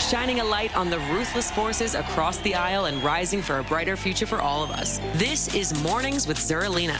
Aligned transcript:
shining 0.00 0.40
a 0.40 0.44
light 0.44 0.76
on 0.76 0.90
the 0.90 0.98
ruthless 1.10 1.50
forces 1.50 1.94
across 1.94 2.38
the 2.38 2.54
aisle 2.54 2.86
and 2.86 3.02
rising 3.02 3.42
for 3.42 3.58
a 3.58 3.64
brighter 3.64 3.96
future 3.96 4.26
for 4.26 4.40
all 4.40 4.62
of 4.62 4.70
us. 4.70 4.98
This 5.14 5.54
is 5.54 5.80
Mornings 5.82 6.26
with 6.26 6.38
Zerlina. 6.38 6.98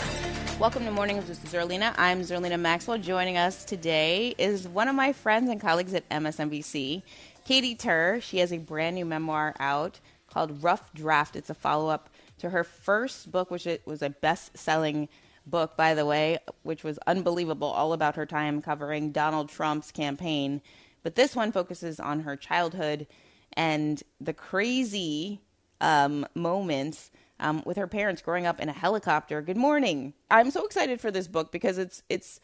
Welcome 0.58 0.84
to 0.84 0.90
Mornings 0.90 1.28
with 1.28 1.44
Zerlina. 1.50 1.94
I'm 1.96 2.20
Zerlina 2.20 2.58
Maxwell. 2.58 2.98
Joining 2.98 3.36
us 3.36 3.64
today 3.64 4.34
is 4.38 4.68
one 4.68 4.88
of 4.88 4.94
my 4.94 5.12
friends 5.12 5.50
and 5.50 5.60
colleagues 5.60 5.94
at 5.94 6.08
MSNBC, 6.10 7.02
Katy 7.44 7.74
Tur. 7.74 8.20
She 8.20 8.38
has 8.38 8.52
a 8.52 8.58
brand 8.58 8.96
new 8.96 9.04
memoir 9.04 9.54
out 9.58 9.98
called 10.28 10.62
Rough 10.62 10.92
Draft. 10.94 11.36
It's 11.36 11.50
a 11.50 11.54
follow 11.54 11.88
up 11.88 12.08
to 12.38 12.50
her 12.50 12.64
first 12.64 13.30
book, 13.30 13.50
which 13.50 13.66
was 13.84 14.02
a 14.02 14.10
best 14.10 14.56
selling 14.56 15.08
book, 15.46 15.76
by 15.76 15.94
the 15.94 16.06
way, 16.06 16.38
which 16.62 16.84
was 16.84 16.98
unbelievable, 17.06 17.68
all 17.68 17.92
about 17.92 18.16
her 18.16 18.26
time 18.26 18.62
covering 18.62 19.10
Donald 19.10 19.48
Trump's 19.48 19.90
campaign. 19.90 20.60
But 21.02 21.14
this 21.14 21.34
one 21.34 21.52
focuses 21.52 21.98
on 22.00 22.20
her 22.20 22.36
childhood 22.36 23.06
and 23.54 24.02
the 24.20 24.32
crazy 24.32 25.40
um, 25.80 26.26
moments 26.34 27.10
um, 27.40 27.62
with 27.66 27.76
her 27.76 27.86
parents 27.86 28.22
growing 28.22 28.46
up 28.46 28.60
in 28.60 28.68
a 28.68 28.72
helicopter. 28.72 29.42
Good 29.42 29.56
morning. 29.56 30.14
I'm 30.30 30.50
so 30.50 30.64
excited 30.64 31.00
for 31.00 31.10
this 31.10 31.26
book 31.26 31.50
because 31.52 31.76
it's 31.76 32.02
it's 32.08 32.40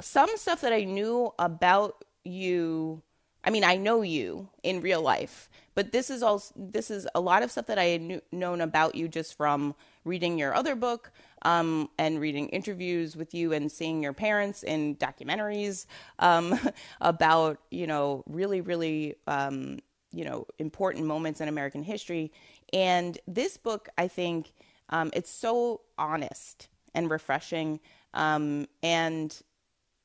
some 0.00 0.30
stuff 0.36 0.60
that 0.60 0.72
I 0.72 0.84
knew 0.84 1.32
about 1.38 2.04
you. 2.24 3.02
I 3.44 3.50
mean, 3.50 3.64
I 3.64 3.76
know 3.76 4.02
you 4.02 4.48
in 4.62 4.80
real 4.80 5.02
life, 5.02 5.48
but 5.78 5.92
this 5.92 6.10
is 6.10 6.24
all 6.24 6.42
this 6.56 6.90
is 6.90 7.06
a 7.14 7.20
lot 7.20 7.44
of 7.44 7.52
stuff 7.52 7.66
that 7.66 7.78
I 7.78 7.84
had 7.84 8.02
knew, 8.02 8.20
known 8.32 8.60
about 8.60 8.96
you 8.96 9.06
just 9.06 9.36
from 9.36 9.76
reading 10.04 10.36
your 10.36 10.52
other 10.52 10.74
book 10.74 11.12
um, 11.42 11.88
and 12.00 12.18
reading 12.18 12.48
interviews 12.48 13.14
with 13.14 13.32
you 13.32 13.52
and 13.52 13.70
seeing 13.70 14.02
your 14.02 14.12
parents 14.12 14.64
in 14.64 14.96
documentaries 14.96 15.86
um, 16.18 16.58
about 17.00 17.60
you 17.70 17.86
know 17.86 18.24
really 18.26 18.60
really 18.60 19.14
um, 19.28 19.78
you 20.10 20.24
know 20.24 20.48
important 20.58 21.06
moments 21.06 21.40
in 21.40 21.46
American 21.46 21.84
history. 21.84 22.32
And 22.72 23.16
this 23.28 23.56
book, 23.56 23.88
I 23.96 24.08
think, 24.08 24.54
um, 24.88 25.12
it's 25.12 25.30
so 25.30 25.82
honest 25.96 26.66
and 26.92 27.08
refreshing 27.08 27.78
um, 28.14 28.66
and 28.82 29.40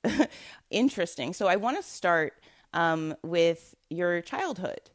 interesting. 0.70 1.34
So 1.34 1.48
I 1.48 1.56
want 1.56 1.78
to 1.78 1.84
start 1.84 2.44
um, 2.74 3.16
with 3.24 3.74
your 3.90 4.22
childhood 4.22 4.92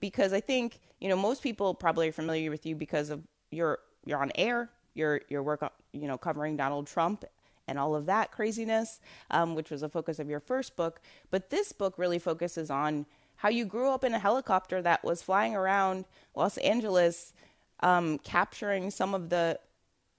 because 0.00 0.32
I 0.32 0.40
think 0.40 0.80
you 1.00 1.08
know 1.08 1.16
most 1.16 1.42
people 1.42 1.74
probably 1.74 2.08
are 2.08 2.12
familiar 2.12 2.50
with 2.50 2.66
you 2.66 2.74
because 2.74 3.10
of 3.10 3.22
your 3.50 3.78
you're 4.04 4.20
on 4.20 4.32
air 4.34 4.70
your 4.96 5.20
your 5.28 5.42
work, 5.42 5.62
you 5.92 6.08
know, 6.08 6.18
covering 6.18 6.56
Donald 6.56 6.86
Trump 6.86 7.24
and 7.68 7.78
all 7.78 7.94
of 7.94 8.06
that 8.06 8.32
craziness, 8.32 9.00
um, 9.30 9.54
which 9.54 9.70
was 9.70 9.82
a 9.82 9.88
focus 9.88 10.18
of 10.18 10.28
your 10.28 10.40
first 10.40 10.76
book. 10.76 11.00
But 11.30 11.50
this 11.50 11.72
book 11.72 11.94
really 11.98 12.18
focuses 12.18 12.70
on 12.70 13.06
how 13.36 13.50
you 13.50 13.64
grew 13.64 13.90
up 13.90 14.02
in 14.02 14.14
a 14.14 14.18
helicopter 14.18 14.80
that 14.82 15.04
was 15.04 15.22
flying 15.22 15.54
around 15.54 16.06
Los 16.34 16.56
Angeles, 16.58 17.34
um, 17.80 18.18
capturing 18.18 18.90
some 18.90 19.14
of 19.14 19.28
the 19.28 19.58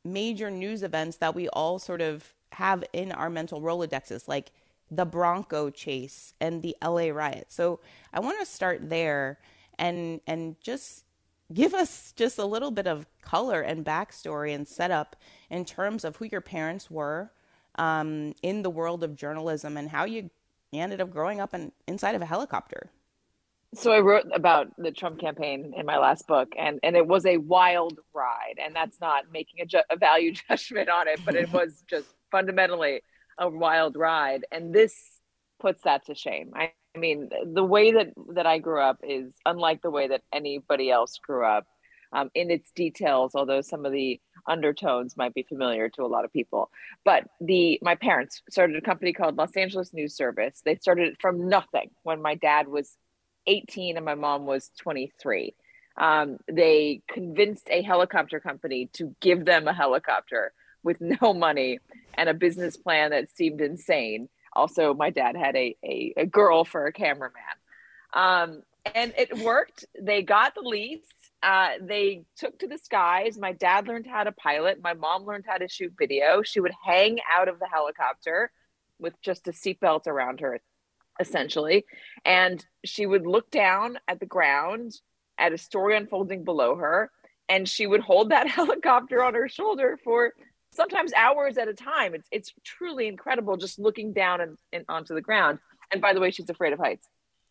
major 0.05 0.51
news 0.51 0.83
events 0.83 1.17
that 1.17 1.35
we 1.35 1.49
all 1.49 1.79
sort 1.79 2.01
of 2.01 2.33
have 2.53 2.83
in 2.93 3.11
our 3.11 3.29
mental 3.29 3.61
Rolodexes, 3.61 4.27
like 4.27 4.51
the 4.89 5.05
Bronco 5.05 5.69
chase 5.69 6.33
and 6.39 6.61
the 6.61 6.75
LA 6.83 7.09
riot. 7.09 7.47
So 7.49 7.79
I 8.13 8.19
want 8.19 8.39
to 8.39 8.45
start 8.45 8.89
there 8.89 9.39
and 9.77 10.21
and 10.27 10.55
just 10.61 11.03
give 11.53 11.73
us 11.73 12.13
just 12.15 12.37
a 12.37 12.45
little 12.45 12.71
bit 12.71 12.87
of 12.87 13.05
color 13.21 13.61
and 13.61 13.85
backstory 13.85 14.53
and 14.53 14.67
setup 14.67 15.15
in 15.49 15.65
terms 15.65 16.03
of 16.03 16.17
who 16.17 16.25
your 16.25 16.41
parents 16.41 16.91
were 16.91 17.31
um, 17.75 18.33
in 18.41 18.63
the 18.63 18.69
world 18.69 19.03
of 19.03 19.15
journalism 19.15 19.77
and 19.77 19.89
how 19.89 20.03
you 20.05 20.29
ended 20.73 20.99
up 20.99 21.09
growing 21.09 21.39
up 21.39 21.53
in, 21.53 21.71
inside 21.87 22.15
of 22.15 22.21
a 22.21 22.25
helicopter. 22.25 22.91
So 23.73 23.91
I 23.91 23.99
wrote 23.99 24.25
about 24.33 24.71
the 24.77 24.91
Trump 24.91 25.19
campaign 25.19 25.73
in 25.75 25.85
my 25.85 25.97
last 25.97 26.25
book, 26.25 26.49
and 26.57 26.79
and 26.83 26.95
it 26.95 27.05
was 27.05 27.25
a 27.25 27.37
wild 27.37 27.99
ride, 28.13 28.55
and 28.63 28.75
that's 28.75 28.99
not 29.01 29.25
making 29.31 29.61
a, 29.61 29.65
ju- 29.65 29.83
a 29.89 29.97
value 29.97 30.33
judgment 30.49 30.89
on 30.89 31.07
it, 31.07 31.19
but 31.25 31.35
it 31.35 31.51
was 31.51 31.83
just 31.87 32.07
fundamentally 32.31 33.01
a 33.37 33.49
wild 33.49 33.95
ride, 33.95 34.45
and 34.51 34.73
this 34.73 34.95
puts 35.59 35.83
that 35.83 36.05
to 36.05 36.15
shame. 36.15 36.51
I 36.55 36.71
I 36.97 36.99
mean, 36.99 37.29
the 37.45 37.63
way 37.63 37.91
that 37.91 38.07
that 38.33 38.47
I 38.47 38.57
grew 38.57 38.81
up 38.81 39.01
is 39.03 39.35
unlike 39.45 39.83
the 39.83 39.91
way 39.91 40.07
that 40.07 40.23
anybody 40.33 40.89
else 40.89 41.19
grew 41.19 41.45
up 41.45 41.67
um, 42.11 42.31
in 42.33 42.49
its 42.49 42.71
details. 42.71 43.35
Although 43.35 43.61
some 43.61 43.85
of 43.85 43.91
the 43.91 44.19
undertones 44.47 45.15
might 45.15 45.35
be 45.35 45.43
familiar 45.43 45.89
to 45.89 46.01
a 46.01 46.07
lot 46.07 46.25
of 46.25 46.33
people, 46.33 46.71
but 47.05 47.25
the 47.39 47.77
my 47.83 47.93
parents 47.93 48.41
started 48.49 48.77
a 48.77 48.81
company 48.81 49.13
called 49.13 49.37
Los 49.37 49.55
Angeles 49.55 49.93
News 49.93 50.15
Service. 50.15 50.61
They 50.65 50.75
started 50.75 51.09
it 51.09 51.17
from 51.21 51.47
nothing 51.47 51.91
when 52.01 52.19
my 52.19 52.33
dad 52.33 52.67
was 52.67 52.97
18 53.45 53.95
and 53.95 54.05
my 54.05 54.15
mom 54.15 54.47
was 54.47 54.71
23. 54.79 55.53
Um, 55.99 56.37
they 56.51 57.01
convinced 57.07 57.67
a 57.69 57.83
helicopter 57.83 58.39
company 58.39 58.89
to 58.93 59.15
give 59.21 59.45
them 59.45 59.67
a 59.67 59.73
helicopter 59.73 60.51
with 60.87 61.01
no 61.21 61.33
money 61.33 61.77
and 62.15 62.29
a 62.29 62.33
business 62.33 62.75
plan 62.75 63.11
that 63.11 63.29
seemed 63.29 63.61
insane. 63.61 64.29
Also 64.53 64.95
my 64.95 65.11
dad 65.11 65.35
had 65.35 65.55
a, 65.55 65.75
a, 65.83 66.13
a 66.17 66.25
girl 66.25 66.65
for 66.65 66.87
a 66.87 66.93
cameraman. 66.93 67.43
Um, 68.13 68.63
and 68.95 69.13
it 69.17 69.37
worked. 69.39 69.85
They 70.01 70.23
got 70.23 70.55
the 70.55 70.61
lease. 70.61 71.05
Uh, 71.43 71.71
they 71.81 72.23
took 72.37 72.57
to 72.59 72.67
the 72.67 72.77
skies. 72.77 73.37
My 73.37 73.51
dad 73.51 73.87
learned 73.87 74.07
how 74.07 74.23
to 74.23 74.31
pilot. 74.31 74.81
My 74.81 74.93
mom 74.93 75.25
learned 75.25 75.43
how 75.45 75.57
to 75.57 75.67
shoot 75.67 75.93
video. 75.99 76.41
She 76.41 76.61
would 76.61 76.71
hang 76.83 77.19
out 77.31 77.49
of 77.49 77.59
the 77.59 77.67
helicopter 77.67 78.49
with 78.97 79.21
just 79.21 79.47
a 79.47 79.51
seatbelt 79.51 80.07
around 80.07 80.39
her 80.39 80.59
essentially. 81.19 81.85
And 82.23 82.65
she 82.85 83.05
would 83.05 83.27
look 83.27 83.51
down 83.51 83.99
at 84.07 84.19
the 84.19 84.25
ground 84.25 84.93
at 85.37 85.51
a 85.51 85.57
story 85.57 85.97
unfolding 85.97 86.43
below 86.43 86.75
her 86.75 87.11
and 87.49 87.67
she 87.67 87.87
would 87.87 88.01
hold 88.01 88.29
that 88.29 88.47
helicopter 88.59 89.23
on 89.23 89.33
her 89.33 89.49
shoulder 89.49 89.97
for 90.03 90.33
sometimes 90.77 91.11
hours 91.13 91.57
at 91.57 91.67
a 91.67 91.73
time. 91.73 92.13
It's 92.13 92.29
it's 92.31 92.53
truly 92.63 93.07
incredible 93.07 93.57
just 93.57 93.79
looking 93.79 94.13
down 94.13 94.39
and, 94.39 94.57
and 94.71 94.85
onto 94.88 95.13
the 95.13 95.21
ground. 95.21 95.59
And 95.91 96.01
by 96.01 96.13
the 96.13 96.21
way, 96.21 96.31
she's 96.31 96.49
afraid 96.49 96.71
of 96.71 96.79
heights. 96.79 97.09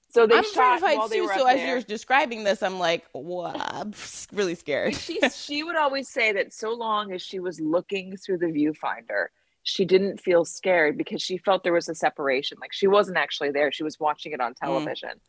So 0.08 0.26
they 0.26 0.36
I'm 0.36 0.44
shot 0.44 0.78
afraid 0.78 0.94
of 0.94 1.00
heights 1.00 1.12
too. 1.12 1.28
So 1.34 1.46
as 1.46 1.56
there. 1.56 1.66
you're 1.66 1.82
describing 1.82 2.44
this, 2.44 2.62
I'm 2.62 2.78
like, 2.78 3.04
what? 3.12 3.56
I'm 3.58 3.92
really 4.32 4.54
scared. 4.54 4.94
she 4.94 5.20
she 5.28 5.62
would 5.62 5.76
always 5.76 6.08
say 6.08 6.32
that 6.32 6.54
so 6.54 6.72
long 6.72 7.12
as 7.12 7.20
she 7.20 7.40
was 7.40 7.60
looking 7.60 8.16
through 8.16 8.38
the 8.38 8.46
viewfinder, 8.46 9.26
she 9.64 9.84
didn't 9.84 10.20
feel 10.20 10.44
scared 10.44 10.96
because 10.96 11.20
she 11.20 11.36
felt 11.36 11.64
there 11.64 11.72
was 11.72 11.88
a 11.88 11.94
separation. 11.94 12.56
Like 12.60 12.72
she 12.72 12.86
wasn't 12.86 13.18
actually 13.18 13.50
there; 13.50 13.72
she 13.72 13.82
was 13.82 14.00
watching 14.00 14.32
it 14.32 14.40
on 14.40 14.52
mm. 14.52 14.60
television. 14.62 15.20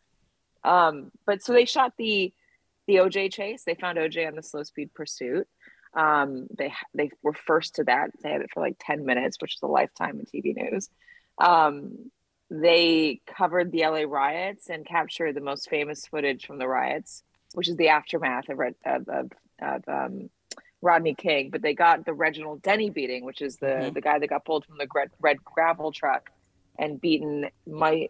Mm. 0.63 0.69
Um, 0.71 1.11
but 1.25 1.41
so 1.41 1.51
they 1.51 1.65
shot 1.65 1.93
the 1.97 2.31
the 2.87 2.95
OJ 2.97 3.33
chase. 3.33 3.63
They 3.65 3.75
found 3.75 3.97
OJ 3.97 4.27
on 4.27 4.35
the 4.35 4.43
slow 4.43 4.63
speed 4.63 4.93
pursuit. 4.93 5.47
Um, 5.97 6.45
they 6.55 6.71
they 6.93 7.09
were 7.23 7.33
first 7.33 7.75
to 7.75 7.83
that. 7.85 8.11
They 8.21 8.29
had 8.29 8.41
it 8.41 8.51
for 8.53 8.61
like 8.61 8.77
ten 8.79 9.03
minutes, 9.03 9.37
which 9.41 9.55
is 9.55 9.61
a 9.63 9.67
lifetime 9.67 10.19
in 10.19 10.25
TV 10.25 10.55
news. 10.55 10.89
Um, 11.39 12.11
they 12.51 13.19
covered 13.25 13.71
the 13.71 13.81
LA 13.81 14.03
riots 14.07 14.69
and 14.69 14.85
captured 14.85 15.33
the 15.33 15.41
most 15.41 15.69
famous 15.69 16.05
footage 16.05 16.45
from 16.45 16.59
the 16.59 16.67
riots, 16.67 17.23
which 17.55 17.67
is 17.67 17.75
the 17.77 17.89
aftermath 17.89 18.47
of 18.47 18.59
of, 18.85 19.09
of, 19.09 19.31
of 19.59 19.83
um, 19.87 20.29
Rodney 20.83 21.15
King. 21.15 21.49
But 21.49 21.63
they 21.63 21.73
got 21.73 22.05
the 22.05 22.13
Reginald 22.13 22.61
Denny 22.61 22.91
beating, 22.91 23.25
which 23.25 23.41
is 23.41 23.57
the 23.57 23.65
mm-hmm. 23.65 23.93
the 23.93 24.01
guy 24.01 24.19
that 24.19 24.27
got 24.27 24.45
pulled 24.45 24.65
from 24.65 24.77
the 24.77 24.87
red, 24.93 25.09
red 25.19 25.43
gravel 25.43 25.91
truck 25.91 26.29
and 26.77 27.01
beaten. 27.01 27.47
My 27.65 28.07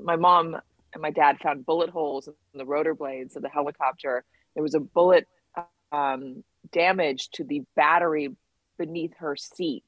my 0.00 0.14
mom 0.14 0.56
and 0.92 1.02
my 1.02 1.10
dad 1.10 1.38
found 1.40 1.66
bullet 1.66 1.90
holes 1.90 2.28
in 2.28 2.34
the 2.54 2.64
rotor 2.64 2.94
blades 2.94 3.34
of 3.34 3.42
the 3.42 3.48
helicopter. 3.48 4.24
There 4.54 4.62
was 4.62 4.74
a 4.74 4.80
bullet 4.80 5.26
um, 5.92 6.44
damage 6.72 7.30
to 7.30 7.44
the 7.44 7.62
battery 7.74 8.30
beneath 8.78 9.14
her 9.18 9.36
seat, 9.36 9.84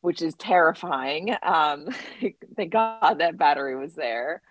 which 0.00 0.22
is 0.22 0.34
terrifying. 0.34 1.34
Um, 1.42 1.88
thank 2.56 2.72
God 2.72 3.18
that 3.18 3.38
battery 3.38 3.76
was 3.76 3.94
there. 3.94 4.42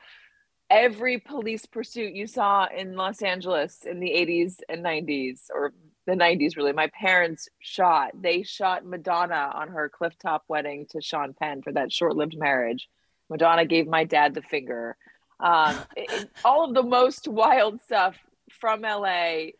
Every 0.69 1.17
police 1.17 1.65
pursuit 1.65 2.13
you 2.13 2.27
saw 2.27 2.67
in 2.67 2.95
Los 2.95 3.21
Angeles 3.23 3.85
in 3.85 3.99
the 3.99 4.11
80s 4.11 4.57
and 4.69 4.85
90s, 4.85 5.45
or 5.53 5.73
the 6.09 6.15
90s 6.15 6.57
really 6.57 6.73
my 6.73 6.87
parents 6.87 7.49
shot 7.59 8.11
they 8.19 8.41
shot 8.41 8.83
madonna 8.83 9.51
on 9.53 9.67
her 9.67 9.89
clifftop 9.89 10.39
wedding 10.47 10.87
to 10.89 11.01
sean 11.01 11.33
penn 11.33 11.61
for 11.61 11.71
that 11.71 11.91
short-lived 11.91 12.35
marriage 12.35 12.89
madonna 13.29 13.63
gave 13.63 13.87
my 13.87 14.03
dad 14.05 14.33
the 14.33 14.41
finger 14.41 14.97
um, 15.39 15.77
it, 15.95 16.29
all 16.43 16.65
of 16.65 16.73
the 16.73 16.81
most 16.81 17.27
wild 17.27 17.79
stuff 17.81 18.15
from 18.51 18.81
la 18.81 19.05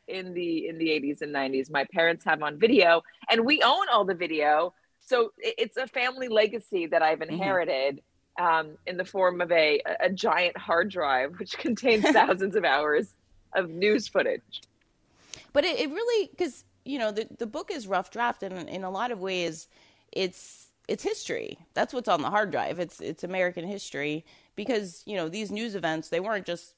in 0.07 0.33
the 0.33 0.68
in 0.68 0.77
the 0.77 0.88
80s 0.88 1.21
and 1.21 1.33
90s 1.33 1.69
my 1.71 1.86
parents 1.94 2.24
have 2.25 2.41
on 2.44 2.57
video 2.57 3.01
and 3.30 3.45
we 3.45 3.62
own 3.62 3.86
all 3.91 4.06
the 4.06 4.15
video 4.15 4.74
so 5.00 5.31
it's 5.38 5.77
a 5.77 5.88
family 5.88 6.27
legacy 6.27 6.86
that 6.88 7.01
i've 7.01 7.19
mm-hmm. 7.19 7.33
inherited 7.33 8.01
mm-hmm. 8.39 8.45
um, 8.45 8.77
in 8.88 8.97
the 8.97 9.06
form 9.06 9.41
of 9.41 9.51
a, 9.51 9.81
a 10.00 10.09
giant 10.09 10.57
hard 10.57 10.89
drive 10.89 11.39
which 11.39 11.57
contains 11.57 12.03
thousands 12.12 12.56
of 12.56 12.63
hours 12.63 13.15
of 13.53 13.69
news 13.69 14.07
footage 14.07 14.62
but 15.53 15.65
it, 15.65 15.80
it 15.80 15.89
really 15.89 16.30
because 16.30 16.63
you 16.85 17.00
know 17.00 17.12
the 17.12 17.27
the 17.38 17.47
book 17.47 17.71
is 17.71 17.88
rough 17.88 18.12
draft, 18.12 18.44
and 18.44 18.69
in 18.69 18.83
a 18.83 18.89
lot 18.89 19.12
of 19.12 19.19
ways, 19.19 19.68
it's 20.12 20.71
it's 20.88 21.03
history. 21.03 21.59
That's 21.74 21.94
what's 21.94 22.07
on 22.07 22.21
the 22.21 22.30
hard 22.30 22.51
drive. 22.51 22.80
It's 22.80 23.00
it's 23.00 23.24
American 23.24 23.68
history 23.68 24.25
because 24.56 25.03
you 25.06 25.15
know 25.15 25.30
these 25.30 25.51
news 25.51 25.75
events 25.75 26.09
they 26.09 26.19
weren't 26.19 26.45
just 26.45 26.74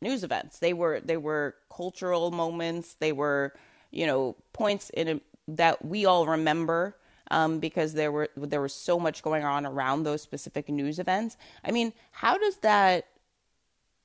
news 0.00 0.24
events. 0.24 0.58
They 0.58 0.72
were 0.72 1.00
they 1.00 1.16
were 1.16 1.56
cultural 1.74 2.30
moments. 2.30 2.94
They 2.94 3.12
were 3.12 3.54
you 3.90 4.06
know 4.06 4.36
points 4.52 4.90
in 4.90 5.08
a, 5.08 5.20
that 5.48 5.84
we 5.84 6.04
all 6.04 6.26
remember 6.26 6.96
um, 7.30 7.58
because 7.58 7.94
there 7.94 8.12
were 8.12 8.28
there 8.36 8.60
was 8.60 8.74
so 8.74 8.98
much 8.98 9.22
going 9.22 9.44
on 9.44 9.66
around 9.66 10.02
those 10.02 10.22
specific 10.22 10.68
news 10.68 10.98
events. 10.98 11.36
I 11.64 11.70
mean, 11.70 11.92
how 12.12 12.38
does 12.38 12.56
that 12.58 13.06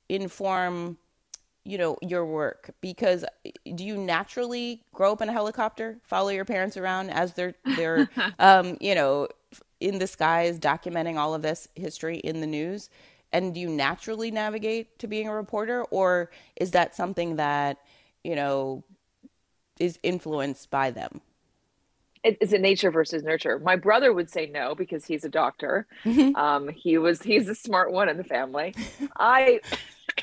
inform 0.08 0.98
you 1.66 1.78
know 1.78 1.98
your 2.02 2.26
work 2.26 2.72
because 2.82 3.24
do 3.76 3.86
you 3.86 3.96
naturally 3.98 4.82
grow 4.94 5.12
up 5.12 5.22
in 5.22 5.30
a 5.30 5.32
helicopter 5.32 6.00
follow 6.04 6.30
your 6.30 6.46
parents 6.46 6.78
around 6.78 7.10
as 7.12 7.34
they're 7.34 7.54
they're 7.76 8.10
um 8.40 8.78
you 8.82 8.96
know 8.96 9.28
in 9.80 10.00
the 10.00 10.08
skies 10.08 10.58
documenting 10.58 11.18
all 11.18 11.34
of 11.36 11.42
this 11.42 11.68
history 11.76 12.18
in 12.18 12.42
the 12.42 12.48
news 12.48 12.90
and 13.32 13.54
do 13.54 13.60
you 13.60 13.70
naturally 13.70 14.32
navigate 14.32 14.98
to 15.00 15.08
being 15.08 15.28
a 15.28 15.34
reporter 15.34 15.84
or 15.86 16.32
is 16.56 16.72
that 16.72 16.96
something 16.96 17.36
that 17.38 17.78
you 18.24 18.36
know 18.36 18.84
is 19.80 20.00
influenced 20.04 20.70
by 20.70 20.92
them 20.92 21.22
it's 22.22 22.52
a 22.52 22.58
nature 22.58 22.92
versus 22.92 23.24
nurture 23.24 23.60
my 23.60 23.76
brother 23.76 24.12
would 24.12 24.30
say 24.30 24.46
no 24.48 24.76
because 24.76 25.06
he's 25.06 25.24
a 25.24 25.30
doctor 25.30 25.88
mm-hmm. 26.04 26.36
um, 26.36 26.68
he 26.70 26.98
was 26.98 27.22
he's 27.22 27.48
a 27.48 27.56
smart 27.56 27.92
one 27.92 28.10
in 28.10 28.18
the 28.18 28.24
family 28.24 28.76
i 29.18 29.60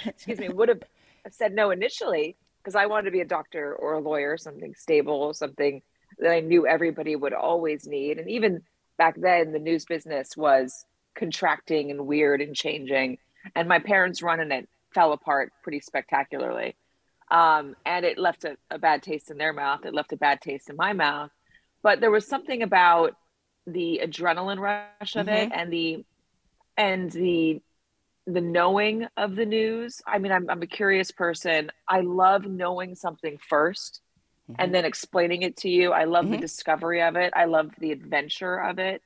excuse 0.04 0.38
me 0.38 0.48
would 0.48 0.68
have 0.68 0.82
said 1.30 1.54
no 1.54 1.70
initially 1.70 2.36
because 2.66 2.74
I 2.74 2.86
wanted 2.86 3.04
to 3.04 3.10
be 3.12 3.20
a 3.20 3.24
doctor 3.24 3.76
or 3.76 3.92
a 3.92 4.00
lawyer, 4.00 4.36
something 4.36 4.74
stable, 4.74 5.32
something 5.34 5.82
that 6.18 6.32
I 6.32 6.40
knew 6.40 6.66
everybody 6.66 7.14
would 7.14 7.32
always 7.32 7.86
need. 7.86 8.18
And 8.18 8.28
even 8.28 8.62
back 8.98 9.14
then, 9.16 9.52
the 9.52 9.60
news 9.60 9.84
business 9.84 10.36
was 10.36 10.84
contracting 11.16 11.90
and 11.90 12.06
weird 12.06 12.40
and 12.40 12.54
changing. 12.54 13.18
And 13.54 13.68
my 13.68 13.78
parents 13.78 14.22
running 14.22 14.52
it 14.52 14.68
fell 14.94 15.12
apart 15.12 15.52
pretty 15.62 15.80
spectacularly. 15.80 16.76
Um, 17.30 17.74
and 17.84 18.04
it 18.04 18.18
left 18.18 18.44
a, 18.44 18.56
a 18.70 18.78
bad 18.78 19.02
taste 19.02 19.30
in 19.30 19.38
their 19.38 19.52
mouth. 19.52 19.84
It 19.84 19.94
left 19.94 20.12
a 20.12 20.16
bad 20.16 20.40
taste 20.40 20.70
in 20.70 20.76
my 20.76 20.92
mouth. 20.92 21.30
But 21.82 22.00
there 22.00 22.10
was 22.10 22.26
something 22.26 22.62
about 22.62 23.16
the 23.66 24.00
adrenaline 24.04 24.60
rush 24.60 25.16
of 25.16 25.26
mm-hmm. 25.26 25.28
it 25.28 25.52
and 25.52 25.72
the 25.72 26.04
and 26.76 27.10
the 27.10 27.60
the 28.26 28.40
knowing 28.40 29.06
of 29.16 29.36
the 29.36 29.46
news. 29.46 30.02
I 30.06 30.18
mean, 30.18 30.32
I'm, 30.32 30.50
I'm 30.50 30.62
a 30.62 30.66
curious 30.66 31.10
person. 31.10 31.70
I 31.88 32.00
love 32.00 32.44
knowing 32.44 32.96
something 32.96 33.38
1st 33.50 34.00
mm-hmm. 34.50 34.54
and 34.58 34.74
then 34.74 34.84
explaining 34.84 35.42
it 35.42 35.58
to 35.58 35.68
you. 35.68 35.92
I 35.92 36.04
love 36.04 36.24
mm-hmm. 36.24 36.32
the 36.32 36.38
discovery 36.38 37.02
of 37.02 37.14
it. 37.14 37.32
I 37.36 37.44
love 37.44 37.70
the 37.78 37.92
adventure 37.92 38.56
of 38.56 38.78
it. 38.80 39.00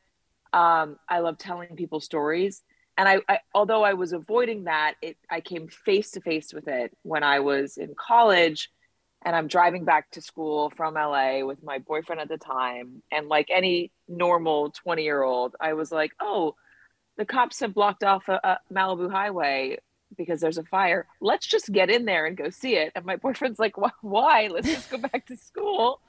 Um, 0.53 0.97
I 1.09 1.21
love 1.21 1.39
telling 1.39 1.77
people 1.77 2.01
stories. 2.01 2.63
And 2.97 3.09
I, 3.09 3.21
I, 3.29 3.39
although 3.55 3.83
I 3.83 3.95
was 3.95 4.13
avoiding 4.13 4.65
that, 4.65 4.95
it, 5.01 5.17
I 5.31 5.41
came 5.41 5.69
face 5.69 6.11
to 6.13 6.21
face 6.21 6.53
with 6.53 6.69
it 6.69 6.97
when 7.03 7.23
I 7.23 7.41
was 7.41 7.79
in 7.79 7.95
college 7.95 8.71
and 9.23 9.37
I'm 9.37 9.49
driving 9.49 9.85
back 9.85 10.11
to 10.13 10.23
school 10.23 10.71
from 10.77 10.95
LA 10.95 11.45
with 11.45 11.63
my 11.63 11.79
boyfriend 11.79 12.21
at 12.21 12.29
the 12.29 12.39
time. 12.39 13.03
And 13.13 13.29
like 13.29 13.49
any 13.51 13.93
normal 14.09 14.71
20 14.71 15.03
year 15.03 15.23
old, 15.23 15.57
I 15.61 15.75
was 15.75 15.93
like, 15.93 16.13
oh, 16.21 16.57
the 17.17 17.25
cops 17.25 17.61
have 17.61 17.75
blocked 17.75 18.03
off 18.03 18.29
a, 18.29 18.41
a 18.43 18.59
Malibu 18.73 19.11
highway 19.11 19.79
because 20.17 20.41
there's 20.41 20.59
a 20.59 20.65
fire. 20.65 21.07
Let's 21.21 21.47
just 21.47 21.71
get 21.71 21.91
in 21.91 22.05
there 22.05 22.27
and 22.27 22.37
go 22.37 22.51
see 22.51 22.77
it. 22.77 22.93
And 22.95 23.05
my 23.05 23.17
boyfriend's 23.17 23.59
like, 23.59 23.75
why? 24.01 24.49
Let's 24.51 24.69
just 24.69 24.91
go 24.91 24.99
back 24.99 25.27
to 25.27 25.37
school. 25.37 26.01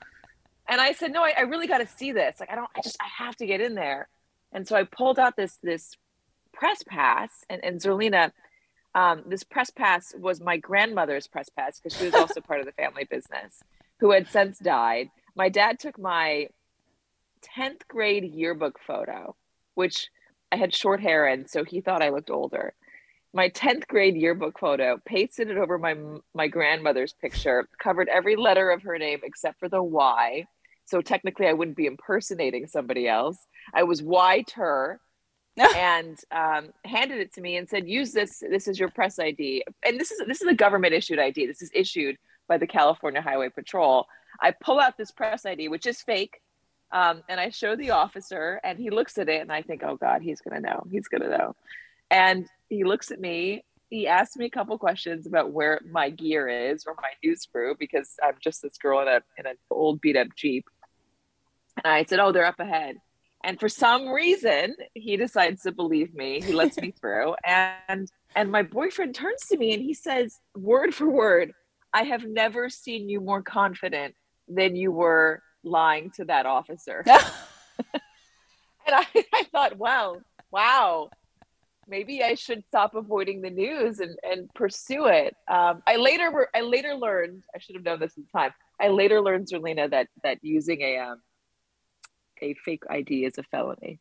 And 0.68 0.80
I 0.80 0.92
said, 0.92 1.12
no, 1.12 1.22
I, 1.22 1.34
I 1.36 1.40
really 1.42 1.66
got 1.66 1.78
to 1.78 1.86
see 1.86 2.12
this. 2.12 2.40
Like, 2.40 2.50
I 2.50 2.54
don't, 2.54 2.70
I 2.74 2.80
just, 2.82 2.96
I 3.00 3.24
have 3.24 3.36
to 3.36 3.46
get 3.46 3.60
in 3.60 3.74
there. 3.74 4.08
And 4.52 4.66
so 4.66 4.76
I 4.76 4.84
pulled 4.84 5.18
out 5.18 5.36
this, 5.36 5.58
this 5.62 5.96
press 6.52 6.82
pass 6.82 7.44
and, 7.48 7.64
and 7.64 7.80
Zerlina, 7.80 8.32
um, 8.94 9.22
this 9.26 9.42
press 9.42 9.70
pass 9.70 10.14
was 10.14 10.40
my 10.40 10.58
grandmother's 10.58 11.26
press 11.26 11.48
pass 11.48 11.78
because 11.78 11.98
she 11.98 12.04
was 12.04 12.14
also 12.14 12.40
part 12.40 12.60
of 12.60 12.66
the 12.66 12.72
family 12.72 13.04
business 13.04 13.62
who 14.00 14.10
had 14.10 14.28
since 14.28 14.58
died. 14.58 15.08
My 15.34 15.48
dad 15.48 15.78
took 15.78 15.98
my 15.98 16.48
10th 17.56 17.86
grade 17.88 18.24
yearbook 18.34 18.78
photo, 18.86 19.34
which 19.74 20.08
I 20.50 20.56
had 20.56 20.74
short 20.74 21.00
hair, 21.00 21.26
and 21.26 21.48
so 21.48 21.64
he 21.64 21.80
thought 21.80 22.02
I 22.02 22.10
looked 22.10 22.30
older. 22.30 22.74
My 23.32 23.48
10th 23.48 23.86
grade 23.86 24.16
yearbook 24.16 24.58
photo, 24.58 25.00
pasted 25.06 25.48
it 25.48 25.56
over 25.56 25.78
my 25.78 25.96
my 26.34 26.48
grandmother's 26.48 27.14
picture, 27.14 27.66
covered 27.78 28.08
every 28.08 28.36
letter 28.36 28.70
of 28.70 28.82
her 28.82 28.98
name 28.98 29.20
except 29.22 29.58
for 29.58 29.68
the 29.68 29.82
Y. 29.82 30.46
So 30.84 31.00
technically, 31.00 31.46
I 31.46 31.52
wouldn't 31.52 31.76
be 31.76 31.86
impersonating 31.86 32.66
somebody 32.66 33.08
else. 33.08 33.38
I 33.74 33.84
was 33.84 34.02
Y 34.02 34.44
Tur, 34.46 35.00
and 35.76 36.18
um, 36.30 36.70
handed 36.84 37.18
it 37.18 37.34
to 37.34 37.40
me 37.40 37.56
and 37.56 37.68
said, 37.68 37.88
"Use 37.88 38.12
this. 38.12 38.40
This 38.40 38.68
is 38.68 38.78
your 38.78 38.90
press 38.90 39.18
ID, 39.18 39.64
and 39.84 39.98
this 39.98 40.10
is 40.10 40.22
this 40.26 40.40
is 40.40 40.48
a 40.48 40.54
government 40.54 40.94
issued 40.94 41.18
ID. 41.18 41.46
This 41.46 41.62
is 41.62 41.70
issued 41.74 42.16
by 42.48 42.58
the 42.58 42.66
California 42.66 43.20
Highway 43.20 43.50
Patrol." 43.50 44.06
I 44.40 44.50
pull 44.50 44.80
out 44.80 44.96
this 44.96 45.10
press 45.10 45.44
ID, 45.44 45.68
which 45.68 45.86
is 45.86 46.00
fake 46.00 46.40
um, 46.92 47.22
and 47.28 47.40
I 47.40 47.48
show 47.48 47.74
the 47.74 47.92
officer, 47.92 48.60
and 48.62 48.78
he 48.78 48.90
looks 48.90 49.16
at 49.16 49.28
it, 49.28 49.40
and 49.40 49.50
I 49.50 49.62
think, 49.62 49.82
oh 49.82 49.96
God, 49.96 50.20
he's 50.20 50.42
going 50.42 50.62
to 50.62 50.68
know. 50.68 50.84
He's 50.90 51.08
going 51.08 51.22
to 51.22 51.36
know. 51.36 51.56
And 52.10 52.46
he 52.68 52.84
looks 52.84 53.10
at 53.10 53.18
me. 53.18 53.64
He 53.92 54.08
asked 54.08 54.38
me 54.38 54.46
a 54.46 54.50
couple 54.50 54.78
questions 54.78 55.26
about 55.26 55.52
where 55.52 55.78
my 55.90 56.08
gear 56.08 56.48
is 56.48 56.86
or 56.86 56.94
my 56.96 57.10
news 57.22 57.44
crew 57.44 57.76
because 57.78 58.14
I'm 58.22 58.36
just 58.40 58.62
this 58.62 58.78
girl 58.78 59.02
in 59.02 59.08
a 59.08 59.20
in 59.36 59.46
an 59.46 59.56
old 59.70 60.00
beat 60.00 60.16
up 60.16 60.28
Jeep. 60.34 60.64
And 61.76 61.92
I 61.92 62.04
said, 62.04 62.18
oh, 62.18 62.32
they're 62.32 62.46
up 62.46 62.58
ahead. 62.58 62.96
And 63.44 63.60
for 63.60 63.68
some 63.68 64.08
reason, 64.08 64.76
he 64.94 65.18
decides 65.18 65.64
to 65.64 65.72
believe 65.72 66.14
me. 66.14 66.40
He 66.40 66.54
lets 66.54 66.78
me 66.80 66.94
through. 67.00 67.34
And 67.44 68.10
and 68.34 68.50
my 68.50 68.62
boyfriend 68.62 69.14
turns 69.14 69.42
to 69.48 69.58
me 69.58 69.74
and 69.74 69.82
he 69.82 69.92
says, 69.92 70.40
word 70.56 70.94
for 70.94 71.10
word, 71.10 71.52
I 71.92 72.04
have 72.04 72.24
never 72.24 72.70
seen 72.70 73.10
you 73.10 73.20
more 73.20 73.42
confident 73.42 74.14
than 74.48 74.74
you 74.74 74.90
were 74.90 75.42
lying 75.64 76.12
to 76.12 76.24
that 76.24 76.46
officer. 76.46 77.04
and 77.92 78.00
I, 78.88 79.06
I 79.34 79.44
thought, 79.52 79.76
wow, 79.76 80.16
wow, 80.50 81.10
maybe 81.86 82.22
I 82.22 82.34
should 82.34 82.64
stop 82.66 82.94
avoiding 82.94 83.40
the 83.40 83.50
news 83.50 84.00
and, 84.00 84.16
and 84.22 84.52
pursue 84.54 85.06
it. 85.06 85.34
Um, 85.48 85.82
I 85.86 85.96
later 85.96 86.48
I 86.54 86.60
later 86.60 86.94
learned 86.94 87.44
I 87.54 87.58
should 87.58 87.76
have 87.76 87.84
known 87.84 88.00
this 88.00 88.16
at 88.16 88.24
the 88.24 88.38
time. 88.38 88.52
I 88.80 88.88
later 88.88 89.20
learned, 89.20 89.48
Zerlina, 89.48 89.90
that 89.90 90.08
that 90.22 90.38
using 90.42 90.80
a 90.82 90.98
um, 90.98 91.22
a 92.40 92.54
fake 92.54 92.84
ID 92.90 93.24
is 93.24 93.38
a 93.38 93.42
felony. 93.44 94.00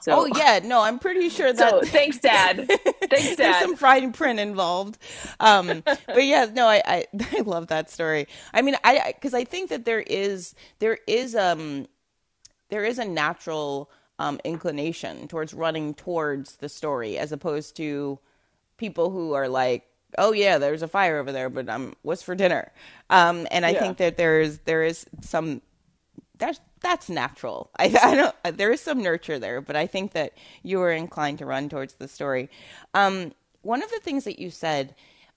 So, 0.00 0.12
oh 0.12 0.26
yeah, 0.26 0.60
no, 0.64 0.82
I'm 0.82 0.98
pretty 0.98 1.28
sure 1.36 1.52
that. 1.52 1.70
So, 1.70 1.80
thanks, 1.84 2.18
Dad. 2.18 2.68
thanks, 2.68 3.36
Dad. 3.36 3.38
There's 3.38 3.56
some 3.58 3.76
fine 3.76 4.12
print 4.12 4.40
involved, 4.40 4.98
um, 5.40 5.82
but 5.84 6.24
yeah, 6.24 6.46
no, 6.52 6.66
I, 6.66 6.82
I, 6.84 7.04
I 7.36 7.40
love 7.42 7.68
that 7.68 7.90
story. 7.90 8.26
I 8.52 8.62
mean, 8.62 8.76
I 8.84 9.12
because 9.14 9.34
I 9.34 9.44
think 9.44 9.70
that 9.70 9.84
there 9.84 10.00
is 10.00 10.54
there 10.78 10.98
is 11.06 11.34
um 11.34 11.86
there 12.68 12.84
is 12.84 12.98
a 12.98 13.04
natural 13.04 13.90
um, 14.18 14.40
inclination 14.44 15.28
towards 15.28 15.52
running 15.52 15.94
towards 15.94 16.56
the 16.56 16.68
story 16.68 17.18
as 17.18 17.32
opposed 17.32 17.76
to 17.76 18.18
people 18.76 19.10
who 19.10 19.32
are 19.32 19.48
like 19.48 19.86
oh 20.18 20.32
yeah 20.32 20.58
there's 20.58 20.82
a 20.82 20.88
fire 20.88 21.18
over 21.18 21.32
there 21.32 21.50
but 21.50 21.68
um 21.68 21.94
what's 22.02 22.22
for 22.22 22.34
dinner 22.34 22.70
um 23.10 23.46
and 23.50 23.66
i 23.66 23.70
yeah. 23.70 23.80
think 23.80 23.96
that 23.96 24.16
there's 24.16 24.58
there 24.60 24.82
is 24.82 25.06
some 25.20 25.60
that's 26.38 26.60
that's 26.80 27.08
natural. 27.08 27.70
I, 27.78 27.94
I 28.02 28.14
don't. 28.14 28.56
There 28.56 28.72
is 28.72 28.80
some 28.80 29.02
nurture 29.02 29.38
there, 29.38 29.60
but 29.60 29.76
I 29.76 29.86
think 29.86 30.12
that 30.12 30.32
you 30.62 30.78
were 30.78 30.92
inclined 30.92 31.38
to 31.38 31.46
run 31.46 31.68
towards 31.68 31.94
the 31.94 32.08
story. 32.08 32.50
Um, 32.94 33.32
one 33.62 33.82
of 33.82 33.90
the 33.90 33.98
things 33.98 34.24
that 34.24 34.38
you 34.38 34.50
said, 34.50 34.94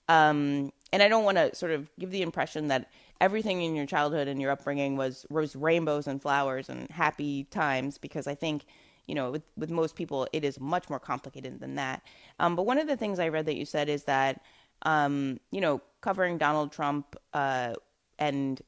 um, 0.08 0.72
and 0.92 1.02
I 1.02 1.08
don't 1.08 1.24
want 1.24 1.38
to 1.38 1.54
sort 1.54 1.72
of 1.72 1.90
give 1.98 2.10
the 2.10 2.22
impression 2.22 2.68
that 2.68 2.90
everything 3.20 3.62
in 3.62 3.74
your 3.74 3.86
childhood 3.86 4.28
and 4.28 4.40
your 4.40 4.50
upbringing 4.50 4.96
was 4.96 5.26
was 5.30 5.56
rainbows 5.56 6.06
and 6.06 6.20
flowers 6.20 6.68
and 6.68 6.90
happy 6.90 7.44
times, 7.44 7.98
because 7.98 8.26
I 8.26 8.34
think 8.34 8.64
you 9.06 9.14
know 9.14 9.30
with 9.30 9.42
with 9.56 9.70
most 9.70 9.96
people 9.96 10.26
it 10.32 10.44
is 10.44 10.60
much 10.60 10.88
more 10.88 11.00
complicated 11.00 11.60
than 11.60 11.76
that. 11.76 12.02
Um, 12.38 12.56
but 12.56 12.66
one 12.66 12.78
of 12.78 12.86
the 12.86 12.96
things 12.96 13.18
I 13.18 13.28
read 13.28 13.46
that 13.46 13.56
you 13.56 13.64
said 13.64 13.88
is 13.88 14.04
that 14.04 14.42
um, 14.82 15.40
you 15.50 15.60
know 15.60 15.80
covering 16.00 16.38
Donald 16.38 16.72
Trump 16.72 17.16
uh, 17.34 17.74
and 18.18 18.60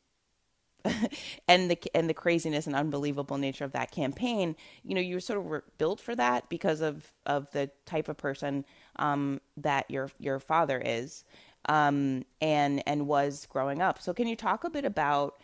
and 1.48 1.70
the 1.70 1.78
and 1.94 2.08
the 2.08 2.14
craziness 2.14 2.66
and 2.66 2.74
unbelievable 2.74 3.38
nature 3.38 3.64
of 3.64 3.72
that 3.72 3.90
campaign, 3.90 4.56
you 4.82 4.94
know, 4.94 5.00
you 5.00 5.16
were 5.16 5.20
sort 5.20 5.38
of 5.38 5.44
were 5.44 5.64
built 5.78 6.00
for 6.00 6.14
that 6.16 6.48
because 6.48 6.80
of 6.80 7.12
of 7.26 7.50
the 7.52 7.70
type 7.86 8.08
of 8.08 8.16
person 8.16 8.64
um, 8.96 9.40
that 9.56 9.90
your 9.90 10.10
your 10.18 10.38
father 10.38 10.82
is 10.84 11.24
um, 11.66 12.24
and 12.40 12.82
and 12.86 13.06
was 13.06 13.46
growing 13.46 13.80
up. 13.80 14.00
So, 14.00 14.12
can 14.12 14.26
you 14.26 14.36
talk 14.36 14.64
a 14.64 14.70
bit 14.70 14.84
about 14.84 15.36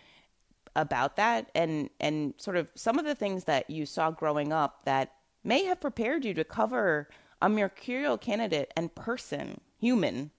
about 0.76 1.16
that 1.16 1.50
and 1.54 1.90
and 2.00 2.34
sort 2.36 2.56
of 2.56 2.68
some 2.74 2.98
of 2.98 3.04
the 3.04 3.14
things 3.14 3.44
that 3.44 3.68
you 3.70 3.86
saw 3.86 4.10
growing 4.10 4.52
up 4.52 4.84
that 4.84 5.12
may 5.44 5.64
have 5.64 5.80
prepared 5.80 6.24
you 6.24 6.34
to 6.34 6.44
cover 6.44 7.08
a 7.40 7.48
mercurial 7.48 8.18
candidate 8.18 8.72
and 8.76 8.94
person, 8.94 9.60
human, 9.78 10.30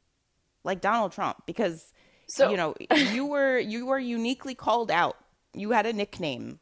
like 0.64 0.82
Donald 0.82 1.12
Trump, 1.12 1.44
because 1.46 1.94
so, 2.28 2.50
you 2.50 2.58
know 2.58 2.76
you 3.14 3.26
were 3.26 3.60
you 3.60 3.86
were 3.86 4.00
uniquely 4.00 4.56
called 4.56 4.92
out. 4.92 5.18
You 5.54 5.72
had 5.72 5.86
a 5.86 5.94
nickname. 5.94 6.60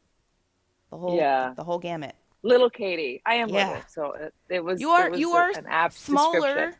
The 0.90 0.96
whole 0.96 1.16
yeah. 1.16 1.52
the 1.54 1.64
whole 1.64 1.78
gamut. 1.78 2.14
Little 2.42 2.70
Katy. 2.70 3.20
I 3.26 3.34
am 3.34 3.48
yeah. 3.48 3.68
little, 3.68 3.82
so 3.88 4.12
it, 4.12 4.34
it 4.48 4.64
was. 4.64 4.80
You 4.80 4.90
are 4.90 5.10
was 5.10 5.20
you 5.20 5.32
are 5.32 5.50
an 5.50 5.90
smaller. 5.90 6.74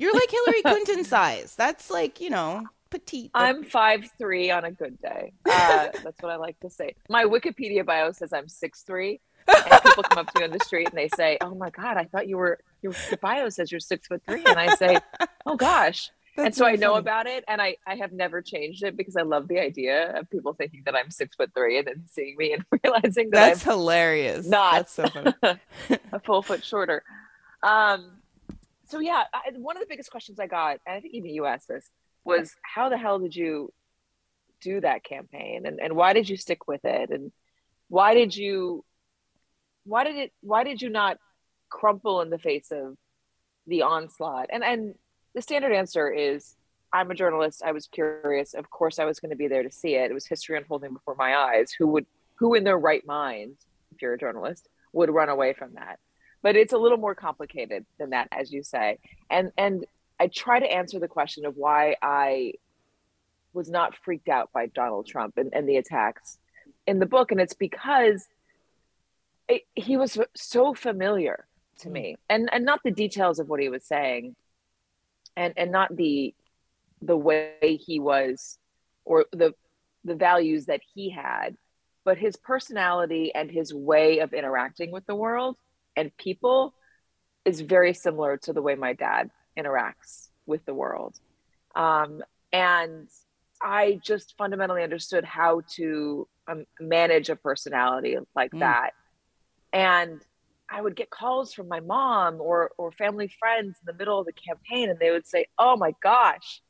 You're 0.00 0.14
like 0.14 0.30
Hillary 0.30 0.62
Clinton 0.66 1.04
size. 1.04 1.54
That's 1.54 1.90
like 1.90 2.20
you 2.20 2.30
know 2.30 2.64
petite. 2.88 3.30
But... 3.32 3.42
I'm 3.42 3.64
five 3.64 4.10
three 4.18 4.50
on 4.50 4.64
a 4.64 4.70
good 4.70 5.00
day. 5.00 5.32
Uh, 5.44 5.88
that's 6.02 6.20
what 6.22 6.32
I 6.32 6.36
like 6.36 6.58
to 6.60 6.70
say. 6.70 6.94
My 7.08 7.24
Wikipedia 7.24 7.84
bio 7.84 8.10
says 8.12 8.32
I'm 8.32 8.48
six 8.48 8.82
three, 8.82 9.20
and 9.46 9.82
people 9.82 10.02
come 10.02 10.18
up 10.18 10.32
to 10.32 10.40
me 10.40 10.44
on 10.46 10.52
the 10.52 10.64
street 10.64 10.88
and 10.88 10.96
they 10.96 11.10
say, 11.14 11.36
"Oh 11.42 11.54
my 11.54 11.68
god, 11.68 11.98
I 11.98 12.04
thought 12.04 12.28
you 12.28 12.38
were 12.38 12.58
your, 12.80 12.94
your 13.10 13.18
bio 13.18 13.50
says 13.50 13.70
you're 13.70 13.80
six 13.80 14.06
foot 14.06 14.22
three. 14.26 14.42
and 14.44 14.58
I 14.58 14.74
say, 14.74 14.98
"Oh 15.44 15.56
gosh." 15.56 16.10
That's 16.36 16.46
and 16.46 16.54
so, 16.54 16.64
I 16.64 16.76
know 16.76 16.94
about 16.94 17.26
it, 17.26 17.44
and 17.48 17.60
I, 17.60 17.76
I 17.86 17.96
have 17.96 18.12
never 18.12 18.40
changed 18.40 18.84
it 18.84 18.96
because 18.96 19.16
I 19.16 19.22
love 19.22 19.48
the 19.48 19.58
idea 19.58 20.16
of 20.16 20.30
people 20.30 20.54
thinking 20.54 20.82
that 20.86 20.94
I'm 20.94 21.10
six 21.10 21.34
foot 21.34 21.50
three 21.54 21.76
and 21.76 21.88
then 21.88 22.04
seeing 22.06 22.36
me 22.38 22.52
and 22.52 22.64
realizing 22.84 23.30
that 23.30 23.48
that's 23.48 23.66
I'm 23.66 23.72
hilarious. 23.72 24.46
Not 24.46 24.72
that's 24.72 24.92
so 24.92 25.08
funny. 25.08 25.34
a 26.12 26.20
full 26.20 26.42
foot 26.42 26.64
shorter. 26.64 27.02
Um, 27.64 28.19
so 28.90 28.98
yeah, 28.98 29.24
I, 29.32 29.50
one 29.56 29.76
of 29.76 29.80
the 29.80 29.88
biggest 29.88 30.10
questions 30.10 30.38
I 30.40 30.46
got, 30.46 30.78
and 30.86 30.96
I 30.96 31.00
think 31.00 31.14
even 31.14 31.30
you 31.30 31.46
asked 31.46 31.68
this, 31.68 31.88
was 32.24 32.54
how 32.62 32.88
the 32.88 32.98
hell 32.98 33.18
did 33.18 33.34
you 33.34 33.72
do 34.60 34.80
that 34.80 35.04
campaign, 35.04 35.66
and 35.66 35.80
and 35.80 35.94
why 35.94 36.12
did 36.12 36.28
you 36.28 36.36
stick 36.36 36.68
with 36.68 36.84
it, 36.84 37.10
and 37.10 37.32
why 37.88 38.14
did 38.14 38.36
you, 38.36 38.84
why 39.84 40.04
did 40.04 40.16
it, 40.16 40.32
why 40.42 40.64
did 40.64 40.82
you 40.82 40.90
not 40.90 41.18
crumple 41.68 42.20
in 42.20 42.30
the 42.30 42.38
face 42.38 42.70
of 42.70 42.96
the 43.66 43.82
onslaught? 43.82 44.48
And 44.52 44.62
and 44.62 44.94
the 45.34 45.42
standard 45.42 45.72
answer 45.72 46.10
is 46.10 46.56
I'm 46.92 47.10
a 47.10 47.14
journalist. 47.14 47.62
I 47.64 47.72
was 47.72 47.86
curious. 47.86 48.54
Of 48.54 48.68
course, 48.70 48.98
I 48.98 49.04
was 49.04 49.20
going 49.20 49.30
to 49.30 49.36
be 49.36 49.48
there 49.48 49.62
to 49.62 49.70
see 49.70 49.94
it. 49.94 50.10
It 50.10 50.14
was 50.14 50.26
history 50.26 50.56
unfolding 50.56 50.92
before 50.92 51.14
my 51.16 51.36
eyes. 51.36 51.70
Who 51.78 51.86
would, 51.88 52.06
who 52.36 52.54
in 52.54 52.64
their 52.64 52.78
right 52.78 53.06
mind, 53.06 53.56
if 53.94 54.02
you're 54.02 54.14
a 54.14 54.18
journalist, 54.18 54.68
would 54.92 55.10
run 55.10 55.28
away 55.28 55.52
from 55.52 55.74
that? 55.74 56.00
But 56.42 56.56
it's 56.56 56.72
a 56.72 56.78
little 56.78 56.98
more 56.98 57.14
complicated 57.14 57.84
than 57.98 58.10
that, 58.10 58.28
as 58.32 58.52
you 58.52 58.62
say. 58.62 58.98
And 59.30 59.52
and 59.58 59.84
I 60.18 60.28
try 60.28 60.60
to 60.60 60.66
answer 60.66 60.98
the 60.98 61.08
question 61.08 61.46
of 61.46 61.56
why 61.56 61.96
I 62.02 62.54
was 63.52 63.68
not 63.68 63.96
freaked 63.96 64.28
out 64.28 64.50
by 64.52 64.66
Donald 64.66 65.06
Trump 65.06 65.36
and, 65.36 65.52
and 65.52 65.68
the 65.68 65.76
attacks 65.76 66.38
in 66.86 66.98
the 66.98 67.06
book, 67.06 67.32
and 67.32 67.40
it's 67.40 67.54
because 67.54 68.26
it, 69.48 69.62
he 69.74 69.96
was 69.96 70.18
so 70.34 70.72
familiar 70.74 71.46
to 71.80 71.88
mm. 71.88 71.92
me, 71.92 72.16
and 72.28 72.48
and 72.52 72.64
not 72.64 72.80
the 72.84 72.90
details 72.90 73.38
of 73.38 73.48
what 73.48 73.60
he 73.60 73.68
was 73.68 73.84
saying 73.84 74.34
and 75.36 75.54
and 75.56 75.72
not 75.72 75.94
the 75.96 76.34
the 77.02 77.16
way 77.16 77.80
he 77.84 77.98
was 77.98 78.58
or 79.04 79.26
the 79.32 79.54
the 80.04 80.14
values 80.14 80.66
that 80.66 80.80
he 80.94 81.10
had 81.10 81.56
but 82.04 82.18
his 82.18 82.36
personality 82.36 83.32
and 83.34 83.50
his 83.50 83.74
way 83.74 84.20
of 84.20 84.32
interacting 84.32 84.90
with 84.90 85.06
the 85.06 85.14
world 85.14 85.56
and 85.96 86.16
people 86.16 86.74
is 87.44 87.60
very 87.60 87.94
similar 87.94 88.36
to 88.36 88.52
the 88.52 88.62
way 88.62 88.74
my 88.74 88.92
dad 88.92 89.30
interacts 89.58 90.28
with 90.46 90.64
the 90.64 90.74
world 90.74 91.18
um, 91.74 92.22
and 92.52 93.08
i 93.62 94.00
just 94.04 94.34
fundamentally 94.36 94.82
understood 94.82 95.24
how 95.24 95.62
to 95.68 96.26
um, 96.48 96.64
manage 96.80 97.28
a 97.28 97.36
personality 97.36 98.16
like 98.34 98.50
mm. 98.52 98.60
that 98.60 98.92
and 99.72 100.20
I 100.70 100.80
would 100.80 100.94
get 100.94 101.10
calls 101.10 101.52
from 101.52 101.68
my 101.68 101.80
mom 101.80 102.40
or 102.40 102.70
or 102.78 102.92
family 102.92 103.28
friends 103.38 103.78
in 103.80 103.86
the 103.86 103.98
middle 103.98 104.18
of 104.18 104.26
the 104.26 104.32
campaign, 104.32 104.88
and 104.88 104.98
they 104.98 105.10
would 105.10 105.26
say, 105.26 105.46
"Oh 105.58 105.76
my 105.76 105.94
gosh, 106.00 106.62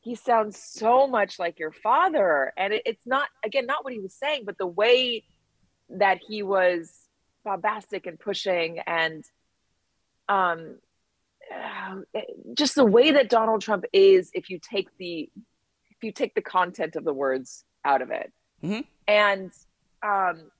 he 0.00 0.14
sounds 0.14 0.56
so 0.56 1.08
much 1.08 1.38
like 1.38 1.58
your 1.58 1.72
father." 1.72 2.52
And 2.56 2.72
it, 2.72 2.82
it's 2.86 3.06
not 3.06 3.28
again 3.44 3.66
not 3.66 3.84
what 3.84 3.92
he 3.92 3.98
was 3.98 4.14
saying, 4.14 4.44
but 4.44 4.56
the 4.56 4.66
way 4.66 5.24
that 5.90 6.20
he 6.26 6.42
was 6.42 6.92
bombastic 7.48 8.06
and 8.06 8.18
pushing, 8.18 8.78
and 8.80 9.24
um, 10.28 10.76
just 12.54 12.74
the 12.74 12.84
way 12.84 13.12
that 13.12 13.30
Donald 13.30 13.62
Trump 13.62 13.84
is. 13.92 14.30
If 14.34 14.50
you 14.50 14.58
take 14.58 14.88
the 14.98 15.30
if 15.90 16.02
you 16.02 16.12
take 16.12 16.34
the 16.34 16.42
content 16.42 16.94
of 16.96 17.04
the 17.04 17.14
words 17.14 17.64
out 17.84 18.02
of 18.02 18.10
it, 18.10 18.32
mm-hmm. 18.62 18.80
and 19.06 19.50
um, 20.02 20.50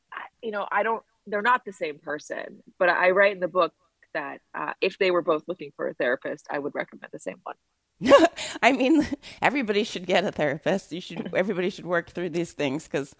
you 0.42 0.50
know, 0.50 0.66
I 0.70 0.82
don't 0.82 1.02
they're 1.26 1.42
not 1.42 1.64
the 1.66 1.72
same 1.72 1.98
person. 1.98 2.62
But 2.78 2.88
I 2.88 3.10
write 3.10 3.32
in 3.32 3.40
the 3.40 3.48
book 3.48 3.74
that 4.14 4.40
uh, 4.54 4.72
if 4.80 4.96
they 4.96 5.10
were 5.10 5.22
both 5.22 5.42
looking 5.46 5.72
for 5.76 5.88
a 5.88 5.94
therapist, 5.94 6.46
I 6.50 6.58
would 6.58 6.74
recommend 6.74 7.10
the 7.12 7.18
same 7.18 7.40
one. 7.42 7.56
I 8.62 8.72
mean, 8.72 9.06
everybody 9.42 9.84
should 9.84 10.06
get 10.06 10.24
a 10.24 10.32
therapist. 10.32 10.92
You 10.92 11.00
should. 11.00 11.34
Everybody 11.34 11.70
should 11.70 11.86
work 11.86 12.10
through 12.10 12.30
these 12.30 12.52
things 12.52 12.84
because, 12.84 13.14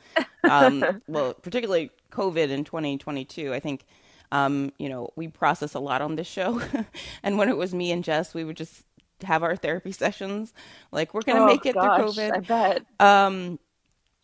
um, 0.49 1.03
well, 1.09 1.35
particularly 1.35 1.91
COVID 2.13 2.51
in 2.51 2.65
2022. 2.65 3.53
I 3.53 3.61
think, 3.61 3.85
um, 4.31 4.73
you 4.79 4.89
know, 4.89 5.11
we 5.17 5.29
process 5.29 5.75
a 5.75 5.81
lot 5.81 6.01
on 6.01 6.17
this 6.17 6.29
show, 6.29 6.61
and 7.23 7.39
when 7.39 7.49
it 7.49 7.57
was 7.57 7.75
me 7.75 7.91
and 7.93 8.05
Jess, 8.05 8.35
we 8.35 8.45
would 8.45 8.57
just 8.57 8.85
have 9.25 9.43
our 9.43 9.57
therapy 9.57 9.91
sessions. 9.91 10.53
Like 10.93 11.13
we're 11.13 11.23
gonna 11.23 11.43
oh, 11.43 11.47
make 11.47 11.67
it 11.67 11.75
gosh, 11.75 12.15
through 12.15 12.25
COVID. 12.25 12.37
I 12.37 12.41
bet. 12.41 12.87
Um, 13.01 13.59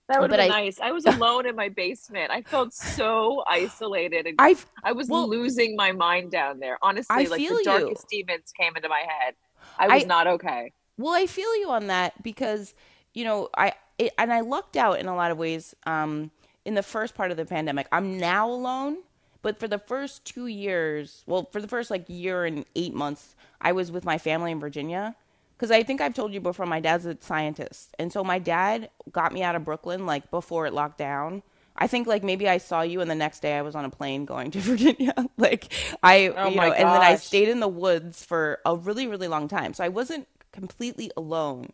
that 0.08 0.20
would 0.20 0.30
have 0.30 0.38
been 0.38 0.52
I, 0.52 0.64
nice. 0.64 0.80
I 0.80 0.92
was 0.92 1.06
alone 1.06 1.46
in 1.46 1.56
my 1.56 1.70
basement. 1.70 2.30
I 2.30 2.42
felt 2.42 2.74
so 2.74 3.42
isolated. 3.48 4.26
And 4.26 4.36
I 4.38 4.54
I 4.82 4.92
was 4.92 5.08
well, 5.08 5.26
losing 5.28 5.76
my 5.76 5.92
mind 5.92 6.30
down 6.30 6.60
there. 6.60 6.78
Honestly, 6.82 7.16
I 7.16 7.22
like 7.24 7.40
the 7.40 7.62
darkest 7.64 8.06
you. 8.10 8.24
demons 8.24 8.52
came 8.52 8.76
into 8.76 8.88
my 8.88 9.02
head. 9.08 9.34
I 9.78 9.88
was 9.88 10.04
I, 10.04 10.06
not 10.06 10.26
okay. 10.26 10.72
Well, 10.96 11.12
I 11.12 11.26
feel 11.26 11.56
you 11.56 11.70
on 11.70 11.88
that 11.88 12.22
because 12.22 12.74
you 13.12 13.24
know 13.24 13.48
I 13.56 13.72
it, 13.98 14.12
and 14.18 14.32
I 14.32 14.40
lucked 14.40 14.76
out 14.76 14.98
in 14.98 15.06
a 15.06 15.14
lot 15.14 15.30
of 15.30 15.38
ways. 15.38 15.74
Um, 15.86 16.30
in 16.64 16.74
the 16.74 16.82
first 16.82 17.14
part 17.14 17.30
of 17.30 17.36
the 17.36 17.44
pandemic, 17.44 17.86
I'm 17.92 18.18
now 18.18 18.50
alone. 18.50 18.98
But 19.42 19.60
for 19.60 19.68
the 19.68 19.78
first 19.78 20.24
two 20.24 20.46
years, 20.46 21.22
well, 21.26 21.46
for 21.52 21.60
the 21.60 21.68
first 21.68 21.90
like 21.90 22.06
year 22.08 22.46
and 22.46 22.64
eight 22.74 22.94
months, 22.94 23.36
I 23.60 23.72
was 23.72 23.92
with 23.92 24.02
my 24.02 24.16
family 24.16 24.50
in 24.50 24.58
Virginia 24.58 25.14
because 25.56 25.70
I 25.70 25.82
think 25.82 26.00
I've 26.00 26.14
told 26.14 26.32
you 26.32 26.40
before, 26.40 26.66
my 26.66 26.80
dad's 26.80 27.06
a 27.06 27.16
scientist. 27.20 27.94
And 27.98 28.12
so 28.12 28.24
my 28.24 28.38
dad 28.38 28.90
got 29.12 29.32
me 29.32 29.42
out 29.42 29.54
of 29.54 29.64
Brooklyn 29.64 30.06
like 30.06 30.30
before 30.30 30.66
it 30.66 30.72
locked 30.72 30.98
down. 30.98 31.42
I 31.76 31.86
think 31.86 32.06
like 32.06 32.22
maybe 32.22 32.48
I 32.48 32.58
saw 32.58 32.82
you 32.82 33.00
and 33.00 33.10
the 33.10 33.16
next 33.16 33.40
day 33.40 33.56
I 33.56 33.62
was 33.62 33.74
on 33.74 33.84
a 33.84 33.90
plane 33.90 34.24
going 34.24 34.50
to 34.52 34.60
Virginia. 34.60 35.14
like 35.36 35.72
I 36.02 36.28
oh 36.28 36.48
you 36.48 36.56
know, 36.56 36.70
gosh. 36.70 36.78
and 36.78 36.88
then 36.88 37.02
I 37.02 37.16
stayed 37.16 37.48
in 37.48 37.60
the 37.60 37.68
woods 37.68 38.24
for 38.24 38.60
a 38.64 38.76
really, 38.76 39.06
really 39.06 39.28
long 39.28 39.48
time. 39.48 39.74
So 39.74 39.82
I 39.82 39.88
wasn't 39.88 40.28
completely 40.52 41.10
alone, 41.16 41.72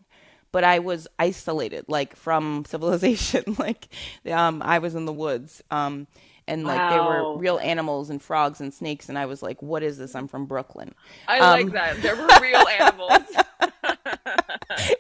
but 0.53 0.65
I 0.65 0.79
was 0.79 1.07
isolated 1.19 1.85
like 1.89 2.17
from 2.17 2.65
civilization. 2.69 3.45
like 3.59 3.89
um 4.31 4.63
I 4.63 4.79
was 4.79 4.95
in 4.95 5.05
the 5.05 5.13
woods. 5.13 5.63
Um 5.71 6.07
and 6.49 6.65
like 6.65 6.79
wow. 6.79 6.91
there 6.91 7.03
were 7.03 7.39
real 7.39 7.59
animals 7.59 8.11
and 8.11 8.21
frogs 8.21 8.61
and 8.61 8.73
snakes 8.73 9.09
and 9.11 9.19
I 9.19 9.27
was 9.27 9.43
like, 9.43 9.61
What 9.61 9.83
is 9.83 9.99
this? 9.99 10.15
I'm 10.15 10.29
from 10.29 10.47
Brooklyn. 10.47 10.95
I 11.29 11.39
um, 11.41 11.61
like 11.61 11.73
that. 11.73 12.01
There 12.01 12.17
were 12.17 12.29
real 12.41 12.67
animals. 12.67 13.23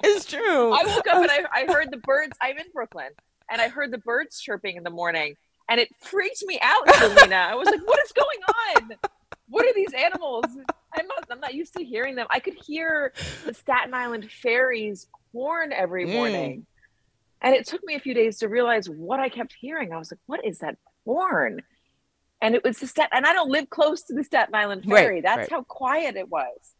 it's 0.05 0.27
true. 0.27 0.73
I 0.73 0.85
woke 0.85 1.07
up 1.09 1.23
and 1.23 1.31
I, 1.31 1.45
I 1.53 1.73
heard 1.73 1.91
the 1.91 1.97
birds. 1.97 2.37
I'm 2.41 2.59
in 2.59 2.67
Brooklyn, 2.73 3.11
and 3.51 3.61
I 3.61 3.69
heard 3.69 3.91
the 3.91 3.99
birds 3.99 4.41
chirping 4.41 4.77
in 4.77 4.83
the 4.83 4.91
morning, 4.91 5.37
and 5.69 5.81
it 5.81 5.89
freaked 6.01 6.43
me 6.47 6.59
out, 6.63 6.87
Zerlina. 6.87 7.49
I 7.49 7.55
was 7.55 7.67
like, 7.67 7.87
"What 7.87 8.01
is 8.05 8.13
going 8.13 8.89
on? 8.89 8.97
What 9.49 9.67
are 9.67 9.75
these 9.75 9.93
animals? 9.93 10.45
I'm 10.95 11.07
not, 11.07 11.27
I'm 11.31 11.41
not 11.41 11.55
used 11.55 11.75
to 11.75 11.85
hearing 11.85 12.15
them. 12.15 12.27
I 12.31 12.41
could 12.41 12.55
hear 12.55 13.13
the 13.45 13.55
Staten 13.55 13.93
Island 13.95 14.31
ferries 14.31 15.09
horn 15.33 15.73
every 15.73 16.07
mm. 16.07 16.15
morning." 16.15 16.61
Mm. 16.61 16.65
And 17.43 17.55
it 17.55 17.67
took 17.67 17.83
me 17.85 17.95
a 17.95 18.01
few 18.01 18.13
days 18.13 18.39
to 18.39 18.49
realize 18.49 18.89
what 18.89 19.19
I 19.19 19.29
kept 19.29 19.55
hearing. 19.59 19.93
I 19.93 19.99
was 19.99 20.13
like, 20.13 20.21
"What 20.27 20.45
is 20.45 20.59
that 20.59 20.77
horn?" 21.05 21.63
And 22.43 22.55
it 22.55 22.65
was 22.65 22.79
the 22.79 22.87
Staten, 22.87 23.11
and 23.13 23.27
I 23.27 23.33
don't 23.33 23.51
live 23.51 23.69
close 23.69 24.03
to 24.05 24.15
the 24.15 24.25
Staten 24.25 24.55
Island 24.55 24.85
ferry. 24.85 25.17
Right, 25.17 25.23
That's 25.23 25.39
right. 25.39 25.51
how 25.51 25.63
quiet 25.65 26.17
it 26.17 26.29
was. 26.29 26.75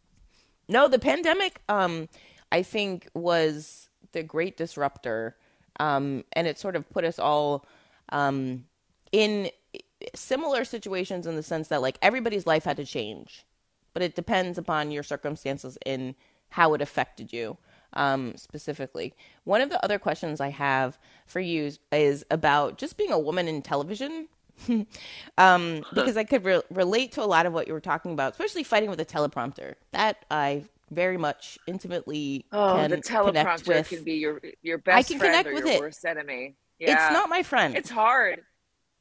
No, 0.67 0.87
the 0.87 0.99
pandemic, 0.99 1.61
um, 1.69 2.07
I 2.51 2.63
think, 2.63 3.09
was 3.13 3.89
the 4.13 4.23
great 4.23 4.57
disruptor, 4.57 5.35
um, 5.81 6.23
and 6.33 6.47
it 6.47 6.57
sort 6.59 6.75
of 6.75 6.89
put 6.89 7.03
us 7.03 7.17
all 7.19 7.65
um, 8.09 8.65
in 9.11 9.49
similar 10.13 10.63
situations 10.63 11.25
in 11.25 11.35
the 11.35 11.43
sense 11.43 11.67
that 11.69 11.81
like 11.81 11.97
everybody's 12.01 12.45
life 12.45 12.65
had 12.65 12.77
to 12.77 12.85
change, 12.85 13.45
but 13.93 14.03
it 14.03 14.15
depends 14.15 14.57
upon 14.57 14.91
your 14.91 15.03
circumstances 15.03 15.77
in 15.85 16.15
how 16.49 16.73
it 16.75 16.81
affected 16.81 17.33
you. 17.33 17.57
um, 17.93 18.33
specifically. 18.37 19.13
One 19.43 19.61
of 19.61 19.69
the 19.69 19.83
other 19.83 19.99
questions 19.99 20.39
I 20.39 20.49
have 20.49 20.97
for 21.25 21.39
you 21.39 21.71
is 21.91 22.25
about 22.31 22.77
just 22.77 22.97
being 22.97 23.11
a 23.11 23.19
woman 23.19 23.47
in 23.47 23.61
television. 23.61 24.27
um, 25.37 25.83
because 25.93 26.17
I 26.17 26.23
could 26.23 26.45
re- 26.45 26.61
relate 26.69 27.11
to 27.13 27.23
a 27.23 27.25
lot 27.25 27.45
of 27.45 27.53
what 27.53 27.67
you 27.67 27.73
were 27.73 27.79
talking 27.81 28.13
about, 28.13 28.33
especially 28.33 28.63
fighting 28.63 28.89
with 28.89 28.99
a 28.99 29.05
teleprompter. 29.05 29.75
That 29.91 30.23
I 30.29 30.65
very 30.91 31.17
much 31.17 31.57
intimately 31.65 32.45
oh, 32.51 32.75
can 32.75 32.91
the 32.91 32.97
teleprompter 32.97 33.67
with. 33.67 33.89
can 33.89 34.03
be 34.03 34.13
your 34.13 34.41
your 34.61 34.77
best 34.77 34.97
I 34.97 35.03
can 35.03 35.19
friend 35.19 35.33
connect 35.33 35.49
or 35.49 35.53
with 35.53 35.65
your 35.65 35.73
it. 35.75 35.79
worst 35.79 36.05
enemy. 36.05 36.55
Yeah. 36.79 36.93
It's 36.93 37.13
not 37.13 37.29
my 37.29 37.43
friend. 37.43 37.75
It's 37.75 37.89
hard. 37.89 38.41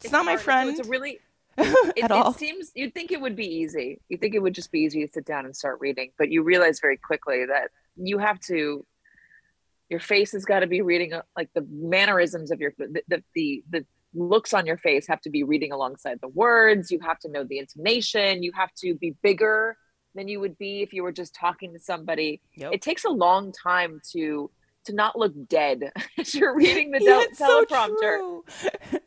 It's, 0.02 0.12
not 0.12 0.24
my 0.24 0.32
hard. 0.32 0.40
So 0.40 0.44
friend 0.44 0.70
It's 0.70 0.86
a 0.86 0.90
really 0.90 1.18
it, 1.58 2.04
at 2.04 2.10
all. 2.10 2.30
it 2.30 2.38
seems 2.38 2.70
you'd 2.74 2.94
think 2.94 3.10
it 3.10 3.20
would 3.20 3.36
be 3.36 3.46
easy. 3.46 4.00
You 4.08 4.16
think 4.16 4.34
it 4.34 4.38
would 4.38 4.54
just 4.54 4.70
be 4.70 4.80
easy 4.80 5.04
to 5.04 5.12
sit 5.12 5.26
down 5.26 5.44
and 5.44 5.54
start 5.54 5.78
reading, 5.80 6.12
but 6.16 6.30
you 6.30 6.42
realize 6.42 6.80
very 6.80 6.96
quickly 6.96 7.44
that 7.46 7.70
you 7.96 8.18
have 8.18 8.40
to. 8.40 8.86
Your 9.88 10.00
face 10.00 10.30
has 10.32 10.44
got 10.44 10.60
to 10.60 10.68
be 10.68 10.82
reading 10.82 11.12
uh, 11.12 11.22
like 11.36 11.50
the 11.52 11.66
mannerisms 11.68 12.52
of 12.52 12.60
your 12.60 12.72
the, 12.78 13.02
the 13.08 13.22
the 13.34 13.64
the 13.70 13.86
looks 14.14 14.54
on 14.54 14.64
your 14.66 14.76
face 14.76 15.06
have 15.08 15.20
to 15.22 15.30
be 15.30 15.42
reading 15.42 15.72
alongside 15.72 16.20
the 16.20 16.28
words. 16.28 16.92
You 16.92 17.00
have 17.00 17.18
to 17.20 17.28
know 17.28 17.42
the 17.42 17.58
intonation. 17.58 18.42
You 18.44 18.52
have 18.54 18.72
to 18.76 18.94
be 18.94 19.16
bigger 19.22 19.76
than 20.14 20.28
you 20.28 20.40
would 20.40 20.58
be 20.58 20.82
if 20.82 20.92
you 20.92 21.02
were 21.02 21.12
just 21.12 21.34
talking 21.34 21.72
to 21.72 21.78
somebody. 21.78 22.40
Yep. 22.54 22.72
It 22.74 22.82
takes 22.82 23.04
a 23.04 23.10
long 23.10 23.52
time 23.52 24.00
to 24.12 24.50
to 24.86 24.94
not 24.94 25.16
look 25.18 25.32
dead 25.48 25.92
as 26.18 26.34
you're 26.34 26.56
reading 26.56 26.90
the 26.90 27.02
Yeah, 27.02 27.24
so 27.34 27.64
teleprompter. 27.64 27.98
true. 27.98 28.44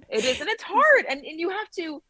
It 0.10 0.24
is, 0.24 0.39
and 0.39 0.50
it's 0.50 0.63
hard. 0.67 1.05
And, 1.10 1.25
and 1.25 1.39
you 1.39 1.50
have 1.50 1.69
to, 1.77 2.01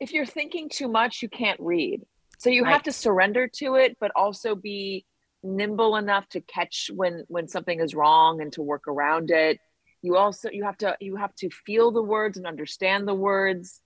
if 0.00 0.12
you're 0.12 0.26
thinking 0.26 0.68
too 0.68 0.88
much, 0.88 1.22
you 1.22 1.28
can't 1.28 1.60
read. 1.60 2.02
So 2.38 2.50
you 2.50 2.64
have 2.64 2.82
to 2.84 2.92
surrender 2.92 3.48
to 3.56 3.74
it, 3.76 3.96
but 4.00 4.10
also 4.16 4.54
be 4.54 5.04
nimble 5.42 5.96
enough 5.96 6.28
to 6.30 6.40
catch 6.40 6.90
when 6.94 7.24
when 7.28 7.48
something 7.48 7.80
is 7.80 7.94
wrong 7.94 8.40
and 8.40 8.52
to 8.54 8.62
work 8.62 8.88
around 8.88 9.30
it. 9.30 9.58
You 10.02 10.16
also 10.16 10.50
you 10.50 10.64
have 10.64 10.78
to 10.78 10.96
you 11.00 11.16
have 11.16 11.34
to 11.36 11.50
feel 11.50 11.90
the 11.90 12.02
words 12.02 12.38
and 12.38 12.46
understand 12.46 13.06
the 13.06 13.14
words, 13.14 13.80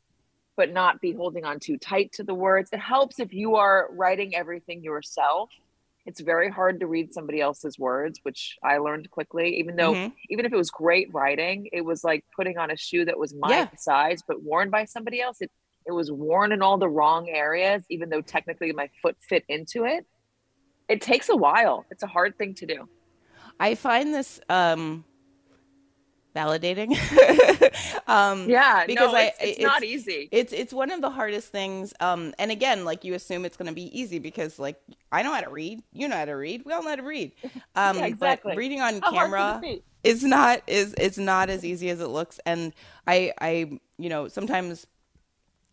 but 0.56 0.73
not 0.73 1.00
be 1.00 1.12
holding 1.12 1.44
on 1.44 1.58
too 1.58 1.76
tight 1.78 2.12
to 2.12 2.23
the 2.23 2.34
words. 2.34 2.70
It 2.73 2.80
helps 2.80 3.18
if 3.18 3.32
you 3.32 3.56
are 3.56 3.88
writing 3.92 4.34
everything 4.34 4.82
yourself. 4.82 5.50
It's 6.06 6.20
very 6.20 6.50
hard 6.50 6.80
to 6.80 6.87
read 6.87 7.14
somebody 7.14 7.40
else's 7.40 7.78
words, 7.78 8.20
which 8.25 8.58
I 8.62 8.76
learned 8.78 9.11
quickly. 9.11 9.56
Even 9.58 9.76
though 9.76 9.94
Mhm. 9.94 10.12
even 10.28 10.44
if 10.44 10.52
it 10.52 10.56
was 10.56 10.70
great 10.70 11.12
writing, 11.14 11.68
it 11.73 11.80
was 11.80 12.04
like 12.04 12.25
putting 12.37 12.58
on 12.58 12.70
a 12.70 12.76
shoe 12.76 13.04
that 13.06 13.18
was 13.18 13.34
my 13.34 13.50
Yeah. 13.50 13.68
size 13.76 14.23
but 14.26 14.42
worn 14.42 14.70
by 14.70 14.84
somebody 14.84 15.20
else. 15.20 15.40
It 15.40 15.50
it 15.87 15.92
was 15.92 16.11
worn 16.11 16.50
in 16.52 16.62
all 16.62 16.78
the 16.78 16.88
wrong 16.88 17.28
areas, 17.28 17.84
even 17.90 18.08
though 18.08 18.23
technically 18.23 18.73
my 18.73 18.88
foot 19.02 19.16
fit 19.20 19.44
into 19.49 19.84
it. 19.84 20.06
It 20.88 21.02
takes 21.02 21.28
a 21.28 21.37
while. 21.37 21.84
It's 21.90 22.02
a 22.02 22.06
hard 22.06 22.38
thing 22.38 22.54
to 22.54 22.66
do. 22.66 22.88
I 23.61 23.75
find 23.75 24.14
this 24.14 24.40
um, 24.49 25.04
validating. 26.35 26.91
um, 28.09 28.49
Yeah, 28.49 28.87
because 28.87 29.12
no, 29.12 29.17
I- 29.19 29.23
it's, 29.25 29.38
it's, 29.41 29.59
it's- 29.59 29.62
not 29.67 29.85
easy. 29.85 30.29
It's 30.33 30.53
it's 30.53 30.73
one 30.73 30.91
of 30.91 31.00
the 31.00 31.11
hardest 31.11 31.49
things. 31.53 31.95
Um, 32.00 32.35
and 32.38 32.50
again, 32.50 32.85
like 32.85 33.05
you 33.05 33.14
assume 33.14 33.45
it's 33.45 33.57
going 33.57 33.69
to 33.69 33.75
be 33.75 33.97
easy 33.99 34.19
because 34.19 34.59
like 34.59 34.81
I 35.12 35.23
know 35.23 35.33
how 35.33 35.41
to 35.41 35.50
read, 35.50 35.83
you 35.93 36.09
know 36.09 36.17
how 36.17 36.25
to 36.25 36.33
read, 36.33 36.62
we 36.64 36.73
all 36.73 36.83
know 36.83 36.91
how 36.91 36.97
to 36.97 37.03
read. 37.03 37.33
Um, 37.76 37.99
Yeah, 37.99 38.07
exactly. 38.07 38.53
But 38.53 38.59
reading 38.59 38.81
on 38.81 39.00
How 39.00 39.11
camera 39.12 39.62
is 40.03 40.23
not 40.23 40.62
is 40.67 40.95
it's 40.99 41.19
not 41.19 41.50
as 41.50 41.64
easy 41.64 41.88
as 41.91 42.00
it 42.00 42.09
looks. 42.09 42.38
And 42.47 42.73
I 43.07 43.33
I 43.41 43.79
you 43.99 44.09
know 44.09 44.29
sometimes 44.29 44.87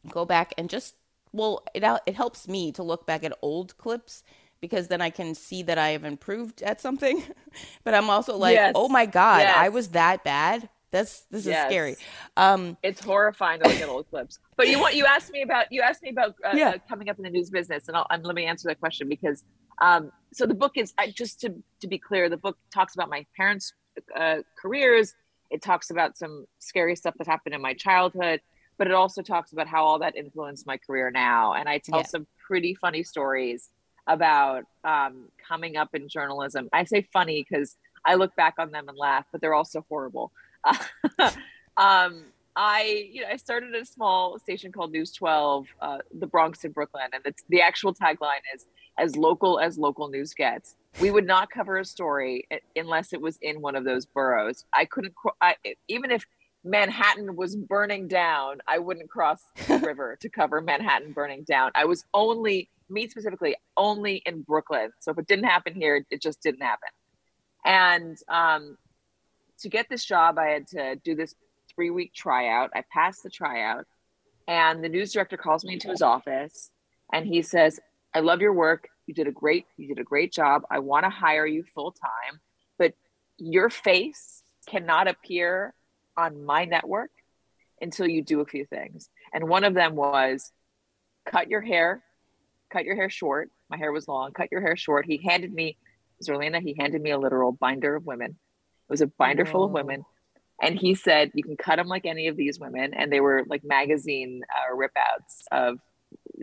go 0.09 0.25
back 0.25 0.53
and 0.57 0.69
just 0.69 0.95
well 1.31 1.63
it 1.73 1.83
it 2.05 2.15
helps 2.15 2.47
me 2.47 2.71
to 2.73 2.83
look 2.83 3.05
back 3.05 3.23
at 3.23 3.33
old 3.41 3.77
clips 3.77 4.23
because 4.61 4.87
then 4.87 5.01
I 5.01 5.09
can 5.09 5.33
see 5.35 5.63
that 5.63 5.77
I 5.77 5.89
have 5.89 6.05
improved 6.05 6.61
at 6.61 6.79
something. 6.79 7.23
but 7.83 7.93
I'm 7.93 8.09
also 8.09 8.37
like, 8.37 8.55
Yes. 8.55 8.73
oh 8.75 8.87
my 8.87 9.05
god, 9.05 9.39
Yes. 9.41 9.55
I 9.57 9.69
was 9.69 9.89
that 9.89 10.23
bad. 10.23 10.69
That's 10.91 11.21
this 11.31 11.41
is 11.41 11.47
Yes. 11.47 11.67
scary. 11.67 11.95
Um, 12.37 12.77
It's 12.83 13.01
horrifying 13.01 13.59
to 13.61 13.67
look 13.67 13.81
at 13.81 13.89
old 13.89 14.07
clips. 14.09 14.39
But 14.57 14.67
you 14.69 14.79
want 14.79 14.95
you 14.95 15.05
asked 15.05 15.31
me 15.31 15.41
about 15.41 15.65
you 15.71 15.81
asked 15.81 16.03
me 16.03 16.09
about 16.11 16.35
uh, 16.45 16.55
Yeah. 16.55 16.69
uh, 16.69 16.77
coming 16.87 17.09
up 17.09 17.17
in 17.17 17.23
the 17.23 17.29
news 17.29 17.49
business, 17.49 17.87
and 17.87 17.97
I'll, 17.97 18.05
and 18.09 18.23
let 18.25 18.35
me 18.35 18.45
answer 18.45 18.67
that 18.69 18.79
question 18.79 19.09
because 19.09 19.43
um, 19.81 20.11
so 20.33 20.45
the 20.45 20.53
book 20.53 20.73
is 20.75 20.93
I, 20.97 21.11
just 21.11 21.41
to 21.41 21.53
to 21.81 21.87
be 21.87 21.97
clear, 21.97 22.29
the 22.29 22.37
book 22.37 22.57
talks 22.73 22.93
about 22.93 23.09
my 23.09 23.25
parents' 23.35 23.73
uh, 24.15 24.37
careers. 24.61 25.13
It 25.49 25.61
talks 25.61 25.89
about 25.89 26.17
some 26.17 26.45
scary 26.59 26.95
stuff 26.95 27.13
that 27.17 27.27
happened 27.27 27.55
in 27.55 27.61
my 27.61 27.73
childhood, 27.73 28.39
but 28.77 28.87
it 28.87 28.93
also 28.93 29.21
talks 29.21 29.51
about 29.53 29.67
how 29.67 29.83
all 29.83 29.99
that 29.99 30.15
influenced 30.15 30.65
my 30.67 30.77
career 30.77 31.09
now. 31.11 31.53
And 31.53 31.67
I 31.67 31.79
tell 31.79 31.99
Yeah. 31.99 32.05
some 32.05 32.27
pretty 32.47 32.75
funny 32.75 33.03
stories 33.03 33.69
about 34.07 34.63
um, 34.83 35.25
coming 35.47 35.77
up 35.77 35.89
in 35.93 36.07
journalism. 36.07 36.69
I 36.73 36.83
say 36.85 37.07
funny 37.13 37.45
because 37.47 37.77
I 38.05 38.15
look 38.15 38.35
back 38.35 38.55
on 38.57 38.71
them 38.71 38.89
and 38.89 38.97
laugh, 38.97 39.25
but 39.31 39.41
they're 39.41 39.53
also 39.53 39.85
horrible. 39.89 40.31
um, 41.77 42.25
I, 42.55 43.07
you 43.11 43.21
know, 43.21 43.27
I 43.31 43.37
started 43.37 43.73
at 43.75 43.81
a 43.81 43.85
small 43.85 44.37
station 44.39 44.71
called 44.71 44.91
News 44.91 45.13
12, 45.13 45.67
uh, 45.81 45.97
the 46.19 46.27
Bronx 46.27 46.63
in 46.65 46.71
Brooklyn, 46.71 47.07
and 47.13 47.21
it's 47.25 47.43
the 47.49 47.61
actual 47.61 47.93
tagline 47.93 48.43
is 48.53 48.65
"as 48.97 49.15
local 49.15 49.59
as 49.59 49.77
local 49.77 50.09
news 50.09 50.33
gets." 50.33 50.75
We 50.99 51.11
would 51.11 51.25
not 51.25 51.49
cover 51.49 51.77
a 51.77 51.85
story 51.85 52.47
unless 52.75 53.13
it 53.13 53.21
was 53.21 53.37
in 53.41 53.61
one 53.61 53.75
of 53.75 53.85
those 53.85 54.05
boroughs. 54.05 54.65
I 54.73 54.83
couldn't, 54.83 55.13
I, 55.39 55.55
even 55.87 56.11
if 56.11 56.25
Manhattan 56.63 57.35
was 57.35 57.55
burning 57.55 58.07
down, 58.07 58.59
I 58.67 58.79
wouldn't 58.79 59.09
cross 59.09 59.41
the 59.67 59.77
river 59.85 60.17
to 60.21 60.29
cover 60.29 60.61
Manhattan 60.61 61.13
burning 61.13 61.43
down. 61.43 61.71
I 61.73 61.85
was 61.85 62.03
only, 62.13 62.69
me 62.91 63.07
specifically, 63.07 63.55
only 63.77 64.21
in 64.25 64.41
Brooklyn. 64.41 64.91
So 64.99 65.11
if 65.11 65.17
it 65.17 65.27
didn't 65.27 65.45
happen 65.45 65.73
here, 65.73 66.05
it 66.09 66.21
just 66.21 66.41
didn't 66.41 66.61
happen. 66.61 66.89
And 67.65 68.17
um, 68.27 68.77
to 69.59 69.69
get 69.69 69.87
this 69.89 70.05
job, 70.05 70.37
I 70.37 70.47
had 70.47 70.67
to 70.67 70.95
do 71.03 71.15
this 71.15 71.33
three 71.73 71.89
week 71.89 72.13
tryout. 72.13 72.71
I 72.75 72.83
passed 72.91 73.23
the 73.23 73.29
tryout, 73.29 73.85
and 74.47 74.83
the 74.83 74.89
news 74.89 75.13
director 75.13 75.37
calls 75.37 75.63
me 75.63 75.73
into 75.73 75.89
his 75.89 76.01
office 76.01 76.71
and 77.13 77.25
he 77.25 77.41
says, 77.41 77.79
I 78.13 78.19
love 78.19 78.41
your 78.41 78.53
work. 78.53 78.87
You 79.07 79.13
did 79.13 79.27
a 79.27 79.31
great, 79.31 79.65
you 79.77 79.87
did 79.87 79.99
a 79.99 80.03
great 80.03 80.33
job. 80.33 80.63
I 80.69 80.79
want 80.79 81.05
to 81.05 81.09
hire 81.09 81.45
you 81.45 81.63
full 81.73 81.91
time, 81.91 82.39
but 82.77 82.93
your 83.37 83.69
face 83.69 84.43
cannot 84.67 85.07
appear 85.07 85.73
on 86.17 86.45
my 86.45 86.65
network 86.65 87.11
until 87.81 88.07
you 88.07 88.21
do 88.21 88.41
a 88.41 88.45
few 88.45 88.65
things. 88.65 89.09
And 89.33 89.47
one 89.47 89.63
of 89.63 89.73
them 89.73 89.95
was 89.95 90.51
cut 91.25 91.49
your 91.49 91.61
hair, 91.61 92.03
cut 92.71 92.85
your 92.85 92.95
hair 92.95 93.09
short. 93.09 93.51
My 93.69 93.77
hair 93.77 93.91
was 93.91 94.07
long, 94.07 94.31
cut 94.31 94.49
your 94.51 94.61
hair 94.61 94.75
short. 94.75 95.05
He 95.05 95.17
handed 95.17 95.53
me, 95.53 95.77
Zerlina, 96.23 96.61
he 96.61 96.75
handed 96.77 97.01
me 97.01 97.11
a 97.11 97.17
literal 97.17 97.51
binder 97.51 97.95
of 97.95 98.05
women. 98.05 98.31
It 98.31 98.89
was 98.89 99.01
a 99.01 99.07
binder 99.07 99.45
full 99.45 99.63
of 99.63 99.71
women. 99.71 100.05
And 100.61 100.77
he 100.77 100.93
said, 100.93 101.31
you 101.33 101.43
can 101.43 101.57
cut 101.57 101.77
them 101.77 101.87
like 101.87 102.05
any 102.05 102.27
of 102.27 102.37
these 102.37 102.59
women. 102.59 102.93
And 102.93 103.11
they 103.11 103.19
were 103.19 103.43
like 103.47 103.63
magazine 103.63 104.43
uh, 104.49 104.75
rip 104.75 104.91
outs 104.95 105.43
of 105.51 105.79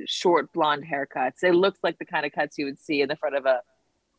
short 0.06 0.52
blonde 0.52 0.84
haircuts. 0.90 1.38
They 1.40 1.52
looked 1.52 1.78
like 1.82 1.98
the 1.98 2.04
kind 2.04 2.26
of 2.26 2.32
cuts 2.32 2.58
you 2.58 2.64
would 2.64 2.78
see 2.78 3.02
in 3.02 3.08
the 3.08 3.16
front 3.16 3.36
of 3.36 3.46
a 3.46 3.60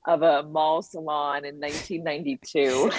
of 0.08 0.22
a 0.22 0.44
mall 0.44 0.82
salon 0.82 1.44
in 1.44 1.60
1992. 1.60 2.90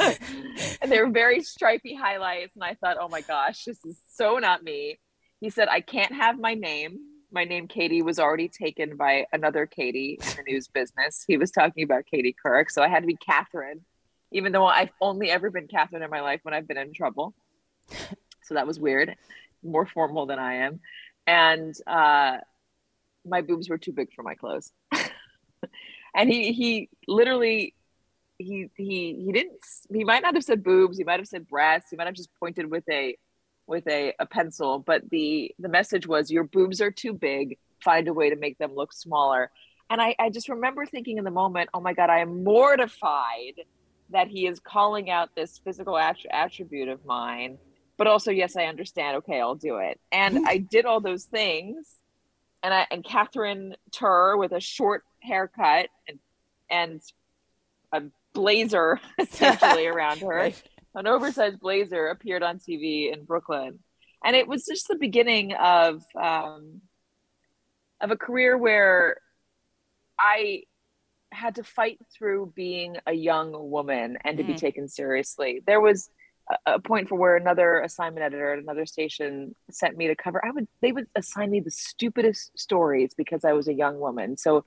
and 0.82 0.90
they 0.90 1.00
were 1.00 1.10
very 1.10 1.42
stripy 1.42 1.94
highlights. 1.94 2.56
And 2.56 2.64
I 2.64 2.74
thought, 2.74 2.96
oh 3.00 3.08
my 3.08 3.20
gosh, 3.20 3.64
this 3.64 3.84
is 3.84 3.96
so 4.14 4.38
not 4.38 4.62
me. 4.64 4.98
He 5.40 5.50
said, 5.50 5.68
I 5.68 5.80
can't 5.80 6.12
have 6.12 6.38
my 6.38 6.54
name. 6.54 6.98
My 7.34 7.42
name, 7.42 7.66
Katy, 7.66 8.00
was 8.02 8.20
already 8.20 8.48
taken 8.48 8.96
by 8.96 9.26
another 9.32 9.66
Katie 9.66 10.20
in 10.22 10.36
the 10.36 10.52
news 10.52 10.68
business. 10.68 11.24
He 11.26 11.36
was 11.36 11.50
talking 11.50 11.82
about 11.82 12.06
Katie 12.06 12.32
Couric. 12.32 12.70
So 12.70 12.80
I 12.80 12.86
had 12.86 13.00
to 13.00 13.08
be 13.08 13.16
Catherine, 13.16 13.80
even 14.30 14.52
though 14.52 14.66
I've 14.66 14.90
only 15.00 15.32
ever 15.32 15.50
been 15.50 15.66
Catherine 15.66 16.04
in 16.04 16.10
my 16.10 16.20
life 16.20 16.38
when 16.44 16.54
I've 16.54 16.68
been 16.68 16.78
in 16.78 16.92
trouble. 16.92 17.34
So 18.44 18.54
that 18.54 18.68
was 18.68 18.78
weird, 18.78 19.16
more 19.64 19.84
formal 19.84 20.26
than 20.26 20.38
I 20.38 20.66
am. 20.66 20.78
And 21.26 21.74
uh, 21.88 22.36
my 23.26 23.40
boobs 23.40 23.68
were 23.68 23.78
too 23.78 23.92
big 23.92 24.12
for 24.14 24.22
my 24.22 24.36
clothes. 24.36 24.70
and 26.14 26.30
he 26.30 26.52
he 26.52 26.88
literally 27.08 27.74
he 28.38 28.70
he 28.76 29.22
he 29.24 29.32
didn't 29.32 29.58
he 29.92 30.04
might 30.04 30.22
not 30.22 30.34
have 30.34 30.44
said 30.44 30.62
boobs 30.62 30.98
he 30.98 31.04
might 31.04 31.20
have 31.20 31.28
said 31.28 31.48
breasts 31.48 31.88
he 31.90 31.96
might 31.96 32.06
have 32.06 32.14
just 32.14 32.34
pointed 32.38 32.70
with 32.70 32.84
a 32.90 33.16
with 33.66 33.86
a, 33.88 34.14
a 34.18 34.26
pencil 34.26 34.78
but 34.78 35.08
the 35.10 35.54
the 35.58 35.68
message 35.68 36.06
was 36.06 36.30
your 36.30 36.44
boobs 36.44 36.80
are 36.80 36.90
too 36.90 37.12
big. 37.12 37.58
Find 37.82 38.08
a 38.08 38.14
way 38.14 38.30
to 38.30 38.36
make 38.36 38.58
them 38.58 38.74
look 38.74 38.92
smaller. 38.92 39.50
And 39.90 40.00
i 40.00 40.14
i 40.18 40.30
just 40.30 40.48
remember 40.48 40.86
thinking 40.86 41.18
in 41.18 41.24
the 41.24 41.30
moment 41.30 41.70
oh 41.74 41.80
my 41.80 41.92
god 41.92 42.10
i 42.10 42.20
am 42.20 42.44
mortified 42.44 43.60
that 44.10 44.28
he 44.28 44.46
is 44.46 44.60
calling 44.60 45.10
out 45.10 45.30
this 45.34 45.58
physical 45.64 45.94
attr- 45.94 46.26
attribute 46.30 46.88
of 46.88 47.04
mine. 47.04 47.58
But 47.96 48.06
also 48.06 48.30
yes 48.30 48.56
i 48.56 48.64
understand. 48.64 49.18
Okay 49.18 49.40
i'll 49.40 49.54
do 49.54 49.76
it. 49.78 50.00
And 50.12 50.36
mm-hmm. 50.36 50.48
i 50.48 50.58
did 50.58 50.84
all 50.84 51.00
those 51.00 51.24
things. 51.24 51.96
And 52.62 52.72
i 52.72 52.86
and 52.90 53.04
catherine 53.04 53.76
tur 53.90 54.36
with 54.36 54.52
a 54.52 54.60
short 54.60 55.04
haircut 55.20 55.88
and 56.08 56.18
and 56.70 57.02
a 57.92 58.02
blazer 58.34 59.00
essentially 59.18 59.86
around 59.94 60.18
her 60.18 60.28
right. 60.28 60.62
An 60.94 61.06
oversized 61.06 61.60
blazer 61.60 62.08
appeared 62.08 62.42
on 62.42 62.58
TV 62.58 63.12
in 63.12 63.24
Brooklyn, 63.24 63.80
and 64.24 64.36
it 64.36 64.46
was 64.48 64.64
just 64.66 64.88
the 64.88 64.96
beginning 64.96 65.54
of 65.54 66.02
um, 66.20 66.82
of 68.00 68.10
a 68.10 68.16
career 68.16 68.56
where 68.56 69.16
I 70.18 70.62
had 71.32 71.56
to 71.56 71.64
fight 71.64 71.98
through 72.16 72.52
being 72.54 72.96
a 73.06 73.12
young 73.12 73.52
woman 73.70 74.18
and 74.24 74.38
to 74.38 74.44
Mm. 74.44 74.48
be 74.48 74.54
taken 74.54 74.88
seriously. 74.88 75.62
There 75.66 75.80
was 75.80 76.10
a, 76.66 76.74
a 76.74 76.80
point 76.80 77.08
for 77.08 77.16
where 77.16 77.36
another 77.36 77.80
assignment 77.80 78.24
editor 78.24 78.52
at 78.52 78.58
another 78.60 78.86
station 78.86 79.54
sent 79.70 79.96
me 79.96 80.06
to 80.08 80.14
cover. 80.16 80.44
I 80.44 80.50
would 80.52 80.68
they 80.80 80.92
would 80.92 81.08
assign 81.16 81.50
me 81.50 81.60
the 81.60 81.70
stupidest 81.70 82.56
stories 82.58 83.14
because 83.16 83.44
I 83.44 83.52
was 83.52 83.68
a 83.68 83.74
young 83.74 83.98
woman. 83.98 84.36
So 84.36 84.64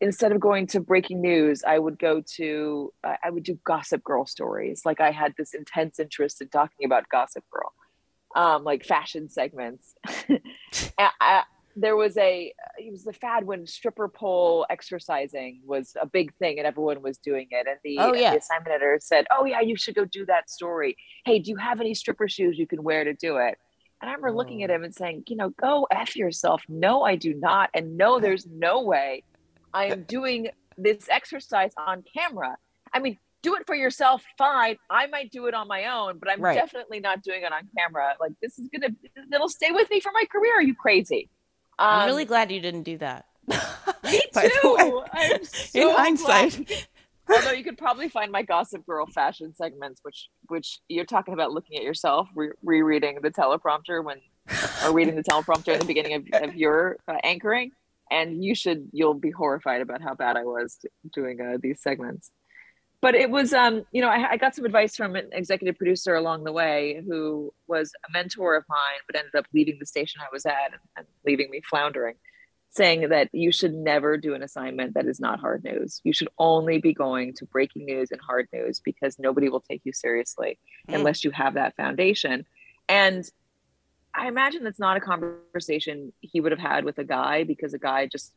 instead 0.00 0.32
of 0.32 0.40
going 0.40 0.66
to 0.68 0.80
breaking 0.80 1.20
news, 1.20 1.62
I 1.66 1.78
would 1.78 1.98
go 1.98 2.22
to 2.36 2.92
uh, 3.04 3.14
I 3.24 3.30
would 3.30 3.42
do 3.42 3.58
Gossip 3.64 4.02
Girl 4.04 4.26
stories. 4.26 4.82
Like 4.84 5.00
I 5.00 5.10
had 5.10 5.34
this 5.36 5.54
intense 5.54 5.98
interest 5.98 6.40
in 6.40 6.48
talking 6.48 6.84
about 6.86 7.08
Gossip 7.08 7.44
Girl, 7.50 7.72
um, 8.34 8.64
like 8.64 8.84
fashion 8.84 9.28
segments. 9.28 9.94
I, 10.98 11.10
I, 11.20 11.42
there 11.76 11.94
was 11.94 12.16
a 12.16 12.52
it 12.78 12.90
was 12.90 13.04
the 13.04 13.12
fad 13.12 13.44
when 13.46 13.66
stripper 13.66 14.08
pole 14.08 14.66
exercising 14.70 15.60
was 15.64 15.94
a 16.00 16.06
big 16.06 16.34
thing 16.36 16.58
and 16.58 16.66
everyone 16.66 17.02
was 17.02 17.18
doing 17.18 17.46
it 17.50 17.66
and 17.68 17.76
the, 17.84 17.98
Oh, 17.98 18.14
yeah. 18.14 18.30
the 18.32 18.38
assignment 18.38 18.74
editor 18.74 18.98
said 19.00 19.26
oh 19.30 19.44
yeah 19.44 19.60
you 19.60 19.76
should 19.76 19.94
go 19.94 20.06
do 20.06 20.24
that 20.26 20.48
story 20.48 20.96
hey 21.26 21.38
do 21.38 21.50
you 21.50 21.56
have 21.56 21.80
any 21.80 21.92
stripper 21.92 22.28
shoes 22.28 22.58
you 22.58 22.66
can 22.66 22.82
wear 22.82 23.04
to 23.04 23.12
do 23.12 23.36
it 23.36 23.58
and 24.00 24.08
i 24.08 24.14
remember 24.14 24.32
looking 24.32 24.62
at 24.62 24.70
him 24.70 24.84
and 24.84 24.94
saying 24.94 25.22
you 25.28 25.36
know 25.36 25.50
go 25.50 25.86
f 25.90 26.16
yourself 26.16 26.62
no 26.66 27.02
i 27.02 27.14
do 27.14 27.34
not 27.34 27.68
and 27.74 27.98
no 27.98 28.20
there's 28.20 28.46
no 28.46 28.80
way 28.82 29.22
i 29.80 29.84
am 29.94 30.02
doing 30.16 30.40
this 30.86 31.08
exercise 31.18 31.72
on 31.90 32.02
camera 32.16 32.52
i 32.94 32.98
mean 32.98 33.16
do 33.42 33.54
it 33.58 33.64
for 33.66 33.74
yourself 33.84 34.20
fine 34.36 34.76
i 34.90 35.06
might 35.14 35.30
do 35.30 35.46
it 35.46 35.54
on 35.60 35.66
my 35.68 35.82
own 35.96 36.18
but 36.20 36.28
i'm 36.30 36.40
Right. 36.40 36.54
definitely 36.62 37.00
not 37.08 37.22
doing 37.22 37.42
it 37.48 37.52
on 37.52 37.62
camera 37.78 38.06
like 38.20 38.32
this 38.42 38.58
is 38.58 38.68
gonna 38.72 38.90
it'll 39.32 39.48
stay 39.60 39.70
with 39.78 39.88
me 39.90 39.98
for 40.00 40.12
my 40.12 40.24
career 40.34 40.54
are 40.58 40.62
you 40.70 40.74
crazy 40.74 41.22
I'm 41.78 42.00
Um, 42.00 42.06
really 42.06 42.24
glad 42.24 42.50
you 42.50 42.60
didn't 42.66 42.84
do 42.84 42.96
that. 43.06 43.26
me 43.48 44.20
too. 44.32 45.02
I'm 45.12 45.44
so 45.44 45.78
in 45.80 45.86
glad. 45.88 45.96
hindsight. 45.98 46.88
Although 47.30 47.50
you 47.58 47.64
could 47.64 47.76
probably 47.76 48.08
find 48.08 48.32
my 48.32 48.40
Gossip 48.52 48.86
Girl 48.86 49.04
fashion 49.06 49.54
segments, 49.54 50.00
which 50.02 50.20
which 50.48 50.68
you're 50.88 51.04
talking 51.16 51.34
about 51.34 51.52
looking 51.52 51.76
at 51.76 51.82
yourself, 51.82 52.28
re- 52.34 52.56
rereading 52.62 53.18
the 53.20 53.30
teleprompter 53.30 54.02
when, 54.02 54.18
or 54.84 54.90
reading 54.94 55.16
the 55.16 55.22
teleprompter 55.30 55.74
at 55.74 55.80
the 55.80 55.86
beginning 55.92 56.14
of, 56.14 56.22
of 56.48 56.54
your 56.56 56.96
uh, 57.08 57.16
anchoring, 57.24 57.72
and 58.10 58.42
you 58.44 58.54
should 58.54 58.88
you'll 58.92 59.14
be 59.14 59.30
horrified 59.30 59.80
about 59.80 60.02
how 60.02 60.14
bad 60.14 60.36
I 60.36 60.44
was 60.44 60.78
doing 61.12 61.40
uh, 61.40 61.58
these 61.60 61.80
segments. 61.82 62.30
But 63.02 63.14
it 63.14 63.30
was, 63.30 63.52
um, 63.52 63.84
you 63.92 64.00
know, 64.00 64.08
I, 64.08 64.32
I 64.32 64.36
got 64.36 64.54
some 64.54 64.64
advice 64.64 64.96
from 64.96 65.16
an 65.16 65.28
executive 65.32 65.76
producer 65.76 66.14
along 66.14 66.44
the 66.44 66.52
way 66.52 67.02
who 67.06 67.52
was 67.68 67.92
a 68.08 68.12
mentor 68.12 68.56
of 68.56 68.64
mine, 68.68 69.00
but 69.06 69.16
ended 69.16 69.34
up 69.34 69.44
leaving 69.52 69.76
the 69.78 69.86
station 69.86 70.22
I 70.22 70.28
was 70.32 70.46
at 70.46 70.72
and, 70.72 70.80
and 70.96 71.06
leaving 71.24 71.50
me 71.50 71.60
floundering 71.68 72.14
saying 72.70 73.08
that 73.08 73.30
you 73.32 73.50
should 73.50 73.72
never 73.72 74.18
do 74.18 74.34
an 74.34 74.42
assignment 74.42 74.94
that 74.94 75.06
is 75.06 75.18
not 75.18 75.40
hard 75.40 75.64
news. 75.64 76.00
You 76.04 76.12
should 76.12 76.28
only 76.38 76.78
be 76.78 76.92
going 76.92 77.32
to 77.34 77.46
breaking 77.46 77.86
news 77.86 78.10
and 78.10 78.20
hard 78.20 78.48
news 78.52 78.80
because 78.84 79.18
nobody 79.18 79.48
will 79.48 79.60
take 79.62 79.82
you 79.84 79.92
seriously 79.92 80.58
Mm. 80.88 80.96
unless 80.96 81.24
you 81.24 81.30
have 81.30 81.54
that 81.54 81.74
foundation. 81.74 82.44
And 82.88 83.28
I 84.16 84.28
imagine 84.28 84.64
that's 84.64 84.78
not 84.78 84.96
a 84.96 85.00
conversation 85.00 86.12
he 86.20 86.40
would 86.40 86.52
have 86.52 86.60
had 86.60 86.84
with 86.84 86.98
a 86.98 87.04
guy 87.04 87.44
because 87.44 87.74
a 87.74 87.78
guy 87.78 88.06
just 88.06 88.32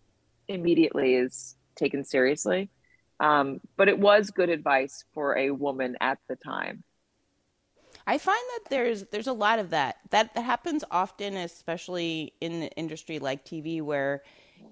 immediately 0.47 1.15
is 1.15 1.55
taken 1.75 2.03
seriously. 2.03 2.69
Um, 3.19 3.61
but 3.77 3.87
it 3.87 3.97
was 3.97 4.29
good 4.29 4.49
advice 4.49 5.05
for 5.13 5.37
a 5.37 5.51
woman 5.51 5.97
at 6.01 6.19
the 6.27 6.35
time. 6.35 6.83
I 8.05 8.17
find 8.17 8.41
that 8.55 8.69
there's 8.69 9.03
there's 9.11 9.27
a 9.27 9.33
lot 9.33 9.59
of 9.59 9.71
that. 9.71 9.97
That 10.11 10.35
happens 10.37 10.83
often, 10.89 11.35
especially 11.37 12.33
in 12.41 12.61
the 12.61 12.69
industry 12.71 13.19
like 13.19 13.45
TV, 13.45 13.81
where 13.81 14.23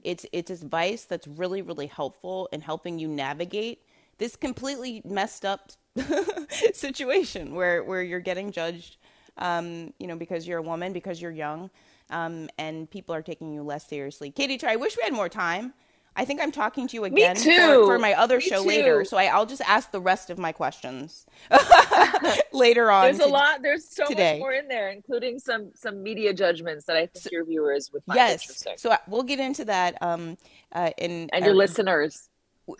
it's 0.03 0.25
it's 0.31 0.51
advice 0.51 1.05
that's 1.05 1.27
really 1.27 1.61
really 1.61 1.87
helpful 1.87 2.49
in 2.51 2.61
helping 2.61 2.99
you 2.99 3.07
navigate 3.07 3.81
this 4.17 4.35
completely 4.35 5.01
messed 5.05 5.45
up 5.45 5.71
situation 6.73 7.53
where 7.53 7.83
where 7.83 8.01
you're 8.01 8.19
getting 8.19 8.51
judged, 8.51 8.97
um, 9.37 9.93
you 9.99 10.07
know, 10.07 10.15
because 10.15 10.47
you're 10.47 10.59
a 10.59 10.63
woman, 10.63 10.93
because 10.93 11.21
you're 11.21 11.31
young, 11.31 11.69
um, 12.09 12.49
and 12.57 12.89
people 12.89 13.13
are 13.13 13.21
taking 13.21 13.53
you 13.53 13.63
less 13.63 13.87
seriously. 13.87 14.31
Katy, 14.31 14.59
I 14.65 14.75
wish 14.75 14.97
we 14.97 15.03
had 15.03 15.13
more 15.13 15.29
time. 15.29 15.73
I 16.19 16.25
think 16.25 16.41
I'm 16.41 16.51
talking 16.51 16.87
to 16.87 16.95
you 16.95 17.03
again 17.03 17.35
for-. 17.35 17.85
For, 17.85 17.99
my 17.99 18.13
other 18.15 18.37
Me 18.37 18.41
show 18.41 18.63
too. 18.63 18.67
later, 18.67 19.05
so 19.05 19.17
I, 19.17 19.25
I'll 19.25 19.45
just 19.45 19.61
ask 19.61 19.91
the 19.91 19.99
rest 20.01 20.31
of 20.31 20.39
my 20.39 20.51
questions 20.51 21.27
later 22.51 22.89
on. 22.89 23.03
There's 23.03 23.19
a 23.19 23.27
lot. 23.27 23.61
There's 23.61 23.87
so 23.87 24.07
today. 24.07 24.33
much 24.33 24.39
more 24.39 24.53
in 24.53 24.67
there, 24.67 24.89
including 24.89 25.37
some 25.37 25.71
some 25.75 26.01
media 26.01 26.33
judgments 26.33 26.85
that 26.85 26.97
I 26.97 27.05
think 27.05 27.31
your 27.31 27.45
viewers 27.45 27.91
would 27.93 28.03
find 28.05 28.17
yes 28.17 28.41
interesting, 28.43 28.73
so 28.77 28.89
uh, 28.91 28.97
we'll 29.07 29.23
get 29.23 29.39
into 29.39 29.65
that 29.65 30.01
um 30.01 30.37
uh 30.71 30.89
in 30.97 31.29
and 31.33 31.45
your 31.45 31.53
our- 31.53 31.55
listeners. 31.57 32.29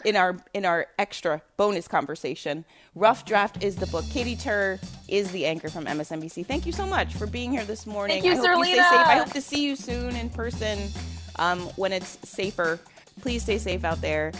In 0.04 0.18
our 0.18 0.38
in 0.54 0.66
our 0.66 0.88
extra 1.00 1.42
bonus 1.56 1.88
conversation 1.88 2.66
rough 2.94 3.24
draft 3.24 3.64
is 3.64 3.78
the 3.78 3.88
book 3.88 4.04
katy 4.12 4.36
tur 4.36 4.78
is 5.08 5.32
the 5.32 5.46
anchor 5.46 5.70
from 5.70 5.86
msnbc 5.86 6.46
thank 6.46 6.66
you 6.66 6.74
so 6.74 6.86
much 6.86 7.14
for 7.14 7.26
being 7.26 7.52
here 7.52 7.64
this 7.64 7.88
morning 7.88 8.22
Thank 8.22 8.26
you, 8.36 8.44
I 8.44 8.48
hope 8.48 8.58
you 8.58 8.64
stay 8.66 8.74
Zerlina. 8.74 8.90
safe 8.90 9.08
i 9.08 9.16
hope 9.18 9.32
to 9.32 9.42
see 9.42 9.64
you 9.64 9.76
soon 9.78 10.16
in 10.18 10.30
person 10.30 10.90
um, 11.38 11.60
when 11.78 11.94
it's 11.94 12.18
safer 12.28 12.82
please 13.22 13.44
stay 13.44 13.58
safe 13.58 13.86
out 13.86 14.02
there 14.02 14.34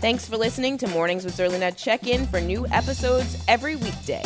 Thanks 0.00 0.28
for 0.28 0.36
listening 0.36 0.78
to 0.78 0.86
Mornings 0.86 1.24
with 1.24 1.36
Zerlina. 1.36 1.76
Check 1.76 2.06
in 2.06 2.24
for 2.28 2.40
new 2.40 2.66
episodes 2.68 3.36
every 3.48 3.74
weekday. 3.74 4.22